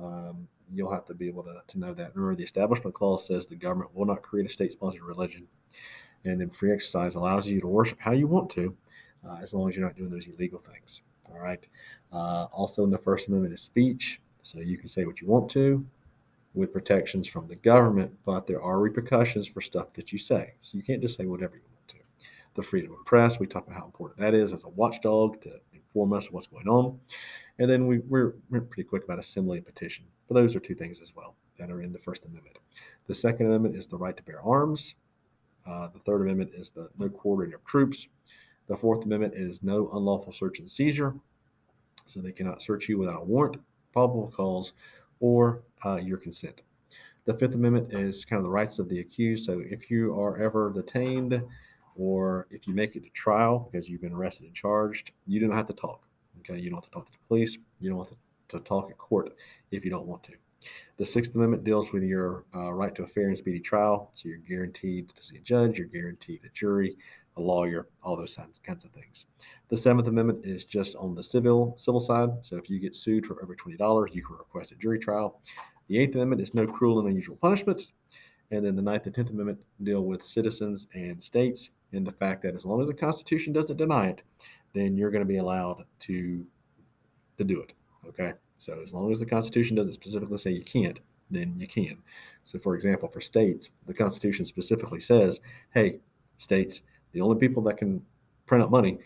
Um, 0.01 0.47
you'll 0.73 0.91
have 0.91 1.05
to 1.05 1.13
be 1.13 1.27
able 1.27 1.43
to, 1.43 1.61
to 1.67 1.79
know 1.79 1.93
that. 1.93 2.15
Remember, 2.15 2.35
the 2.35 2.43
Establishment 2.43 2.95
Clause 2.95 3.27
says 3.27 3.47
the 3.47 3.55
government 3.55 3.93
will 3.93 4.05
not 4.05 4.21
create 4.21 4.49
a 4.49 4.53
state 4.53 4.71
sponsored 4.71 5.03
religion. 5.03 5.47
And 6.25 6.41
then 6.41 6.49
free 6.49 6.73
exercise 6.73 7.13
allows 7.13 7.47
you 7.47 7.61
to 7.61 7.67
worship 7.67 7.99
how 8.01 8.13
you 8.13 8.27
want 8.27 8.49
to, 8.51 8.75
uh, 9.27 9.37
as 9.41 9.53
long 9.53 9.69
as 9.69 9.75
you're 9.75 9.85
not 9.85 9.95
doing 9.95 10.09
those 10.09 10.25
illegal 10.25 10.63
things. 10.71 11.01
All 11.31 11.39
right. 11.39 11.63
Uh, 12.11 12.45
also, 12.45 12.83
in 12.83 12.89
the 12.89 12.97
First 12.97 13.27
Amendment 13.27 13.53
is 13.53 13.61
speech. 13.61 14.19
So 14.41 14.59
you 14.59 14.77
can 14.77 14.87
say 14.87 15.05
what 15.05 15.21
you 15.21 15.27
want 15.27 15.49
to 15.51 15.85
with 16.55 16.73
protections 16.73 17.27
from 17.27 17.47
the 17.47 17.55
government, 17.55 18.11
but 18.25 18.47
there 18.47 18.61
are 18.61 18.79
repercussions 18.79 19.47
for 19.47 19.61
stuff 19.61 19.93
that 19.93 20.11
you 20.11 20.19
say. 20.19 20.53
So 20.61 20.77
you 20.77 20.83
can't 20.83 21.01
just 21.01 21.17
say 21.17 21.25
whatever 21.25 21.55
you 21.55 21.61
want 21.73 21.87
to. 21.89 21.95
The 22.55 22.63
freedom 22.63 22.93
of 22.93 23.05
press, 23.05 23.39
we 23.39 23.47
talk 23.47 23.67
about 23.67 23.79
how 23.79 23.85
important 23.85 24.19
that 24.19 24.33
is 24.33 24.53
as 24.53 24.63
a 24.63 24.69
watchdog 24.69 25.41
to 25.41 25.59
inform 25.73 26.13
us 26.13 26.27
of 26.27 26.33
what's 26.33 26.47
going 26.47 26.67
on. 26.67 26.97
And 27.59 27.69
then 27.69 27.87
we, 27.87 27.99
we're, 27.99 28.35
we're 28.49 28.61
pretty 28.61 28.87
quick 28.87 29.03
about 29.03 29.19
assembly 29.19 29.57
and 29.57 29.65
petition. 29.65 30.05
But 30.27 30.35
those 30.35 30.55
are 30.55 30.59
two 30.59 30.75
things 30.75 30.99
as 31.01 31.15
well 31.15 31.35
that 31.59 31.71
are 31.71 31.81
in 31.81 31.93
the 31.93 31.99
First 31.99 32.25
Amendment. 32.25 32.57
The 33.07 33.15
Second 33.15 33.47
Amendment 33.47 33.75
is 33.75 33.87
the 33.87 33.97
right 33.97 34.15
to 34.15 34.23
bear 34.23 34.41
arms. 34.41 34.95
Uh, 35.67 35.87
the 35.87 35.99
Third 35.99 36.21
Amendment 36.21 36.51
is 36.53 36.69
the 36.69 36.89
no 36.97 37.09
quartering 37.09 37.53
of 37.53 37.63
troops. 37.65 38.07
The 38.67 38.77
Fourth 38.77 39.05
Amendment 39.05 39.33
is 39.35 39.61
no 39.61 39.89
unlawful 39.93 40.33
search 40.33 40.59
and 40.59 40.69
seizure. 40.69 41.13
So 42.07 42.19
they 42.19 42.31
cannot 42.31 42.61
search 42.61 42.87
you 42.89 42.97
without 42.97 43.21
a 43.21 43.25
warrant, 43.25 43.57
probable 43.93 44.31
cause, 44.35 44.73
or 45.19 45.61
uh, 45.85 45.95
your 45.95 46.17
consent. 46.17 46.61
The 47.25 47.33
Fifth 47.33 47.55
Amendment 47.55 47.93
is 47.93 48.23
kind 48.23 48.37
of 48.37 48.43
the 48.43 48.49
rights 48.49 48.77
of 48.77 48.87
the 48.87 48.99
accused. 48.99 49.45
So 49.45 49.61
if 49.65 49.89
you 49.89 50.19
are 50.19 50.37
ever 50.37 50.71
detained 50.71 51.41
or 51.95 52.47
if 52.51 52.67
you 52.67 52.73
make 52.73 52.95
it 52.95 53.03
to 53.03 53.09
trial 53.09 53.69
because 53.71 53.89
you've 53.89 54.01
been 54.01 54.13
arrested 54.13 54.45
and 54.45 54.53
charged, 54.53 55.11
you 55.25 55.39
don't 55.39 55.55
have 55.55 55.67
to 55.67 55.73
talk. 55.73 56.01
Okay, 56.39 56.59
you 56.59 56.69
don't 56.69 56.77
have 56.77 56.85
to 56.85 56.91
talk 56.91 57.05
to 57.05 57.11
the 57.11 57.27
police. 57.27 57.57
You 57.79 57.89
don't 57.89 57.99
have 57.99 58.09
to, 58.09 58.59
to 58.59 58.63
talk 58.63 58.91
at 58.91 58.97
court 58.97 59.35
if 59.71 59.83
you 59.83 59.89
don't 59.89 60.05
want 60.05 60.23
to. 60.23 60.33
The 60.97 61.05
Sixth 61.05 61.33
Amendment 61.35 61.63
deals 61.63 61.91
with 61.91 62.03
your 62.03 62.45
uh, 62.55 62.71
right 62.71 62.93
to 62.95 63.03
a 63.03 63.07
fair 63.07 63.27
and 63.27 63.37
speedy 63.37 63.59
trial. 63.59 64.11
So 64.13 64.29
you're 64.29 64.37
guaranteed 64.37 65.09
to 65.15 65.23
see 65.23 65.37
a 65.37 65.41
judge, 65.41 65.77
you're 65.77 65.87
guaranteed 65.87 66.41
a 66.45 66.49
jury, 66.53 66.95
a 67.37 67.41
lawyer, 67.41 67.87
all 68.01 68.15
those 68.15 68.37
kinds 68.65 68.85
of 68.85 68.91
things. 68.91 69.25
The 69.69 69.77
Seventh 69.77 70.07
Amendment 70.07 70.45
is 70.45 70.63
just 70.63 70.95
on 70.95 71.15
the 71.15 71.23
civil 71.23 71.75
civil 71.77 71.99
side. 71.99 72.29
So 72.41 72.55
if 72.57 72.69
you 72.69 72.79
get 72.79 72.95
sued 72.95 73.25
for 73.25 73.41
over 73.43 73.55
twenty 73.55 73.77
dollars, 73.77 74.11
you 74.13 74.25
can 74.25 74.37
request 74.37 74.71
a 74.71 74.75
jury 74.75 74.99
trial. 74.99 75.41
The 75.87 75.99
Eighth 75.99 76.15
Amendment 76.15 76.41
is 76.41 76.53
no 76.53 76.65
cruel 76.65 76.99
and 76.99 77.09
unusual 77.09 77.35
punishments. 77.35 77.91
And 78.51 78.65
then 78.65 78.75
the 78.75 78.81
Ninth 78.81 79.05
and 79.05 79.15
Tenth 79.15 79.31
Amendment 79.31 79.59
deal 79.83 80.01
with 80.01 80.23
citizens 80.23 80.87
and 80.93 81.21
states 81.21 81.71
and 81.93 82.05
the 82.05 82.11
fact 82.11 82.43
that 82.43 82.55
as 82.55 82.65
long 82.65 82.81
as 82.81 82.87
the 82.87 82.93
Constitution 82.93 83.53
doesn't 83.53 83.77
deny 83.77 84.07
it, 84.07 84.21
then 84.73 84.95
you're 84.95 85.11
going 85.11 85.23
to 85.23 85.27
be 85.27 85.37
allowed 85.37 85.83
to 86.01 86.45
to 87.37 87.43
do 87.43 87.59
it. 87.61 87.73
Okay. 88.07 88.33
So 88.57 88.81
as 88.83 88.93
long 88.93 89.11
as 89.11 89.19
the 89.19 89.25
Constitution 89.25 89.75
doesn't 89.75 89.93
specifically 89.93 90.37
say 90.37 90.51
you 90.51 90.63
can't, 90.63 90.99
then 91.29 91.55
you 91.57 91.67
can. 91.67 91.97
So, 92.43 92.59
for 92.59 92.75
example, 92.75 93.09
for 93.09 93.19
states, 93.19 93.69
the 93.87 93.93
Constitution 93.93 94.45
specifically 94.45 94.99
says, 94.99 95.41
hey, 95.73 95.99
states, 96.37 96.81
the 97.15 97.21
only 97.21 97.37
people 97.37 97.63
that 97.63 97.77
can 97.77 98.01
print 98.45 98.63
out 98.63 98.69
money 98.69 98.99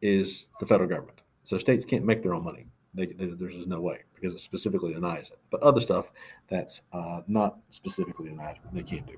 is 0.00 0.46
the 0.58 0.66
federal 0.66 0.88
government. 0.88 1.20
So 1.44 1.58
states 1.58 1.84
can't 1.84 2.04
make 2.04 2.22
their 2.22 2.34
own 2.34 2.42
money. 2.42 2.66
They, 2.94 3.06
they, 3.06 3.26
there's 3.26 3.54
just 3.54 3.68
no 3.68 3.80
way 3.80 3.98
because 4.14 4.34
it 4.34 4.40
specifically 4.40 4.94
denies 4.94 5.30
it. 5.30 5.38
But 5.50 5.62
other 5.62 5.80
stuff 5.80 6.06
that's 6.48 6.80
uh, 6.92 7.20
not 7.28 7.58
specifically 7.68 8.30
denied, 8.30 8.58
they 8.72 8.82
can 8.82 9.04
do. 9.04 9.14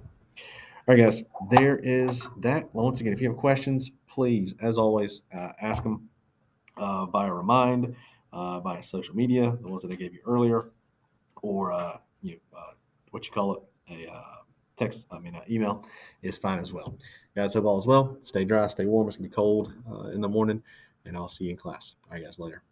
All 0.89 0.95
right, 0.95 0.99
guys, 0.99 1.23
there 1.53 1.79
is 1.79 2.29
that. 2.41 2.69
Well, 2.75 2.85
Once 2.85 3.01
again, 3.01 3.13
if 3.13 3.21
you 3.21 3.29
have 3.29 3.39
questions, 3.39 3.93
please, 4.09 4.55
as 4.61 4.77
always, 4.77 5.23
uh, 5.33 5.51
ask 5.61 5.85
them 5.85 6.09
uh, 6.77 7.07
via 7.07 7.33
Remind, 7.33 7.95
uh, 8.33 8.59
via 8.59 8.83
social 8.83 9.15
media, 9.15 9.57
the 9.63 9.69
ones 9.69 9.83
that 9.83 9.93
I 9.93 9.95
gave 9.95 10.13
you 10.13 10.21
earlier, 10.27 10.71
or 11.43 11.73
uh, 11.73 11.99
you 12.23 12.41
uh, 12.57 12.73
what 13.13 13.25
you 13.25 13.33
call 13.33 13.55
it, 13.55 13.63
a 13.89 14.13
uh, 14.13 14.23
text, 14.77 15.07
I 15.13 15.21
mean, 15.21 15.41
email 15.49 15.87
is 16.23 16.39
fine 16.39 16.59
as 16.59 16.73
well. 16.73 16.97
Guys, 17.35 17.55
hope 17.55 17.65
all 17.65 17.79
is 17.79 17.87
well. 17.87 18.19
Stay 18.25 18.45
dry, 18.45 18.67
stay 18.67 18.85
warm. 18.85 19.09
It's 19.09 19.17
going 19.17 19.25
to 19.25 19.31
be 19.31 19.35
cold 19.35 19.73
uh, 19.91 20.09
in 20.09 20.21
the 20.21 20.29
morning, 20.29 20.63
and 21.07 21.17
I'll 21.17 21.29
see 21.29 21.45
you 21.45 21.51
in 21.51 21.57
class. 21.57 21.95
All 22.05 22.13
right, 22.13 22.25
guys, 22.25 22.39
later. 22.39 22.63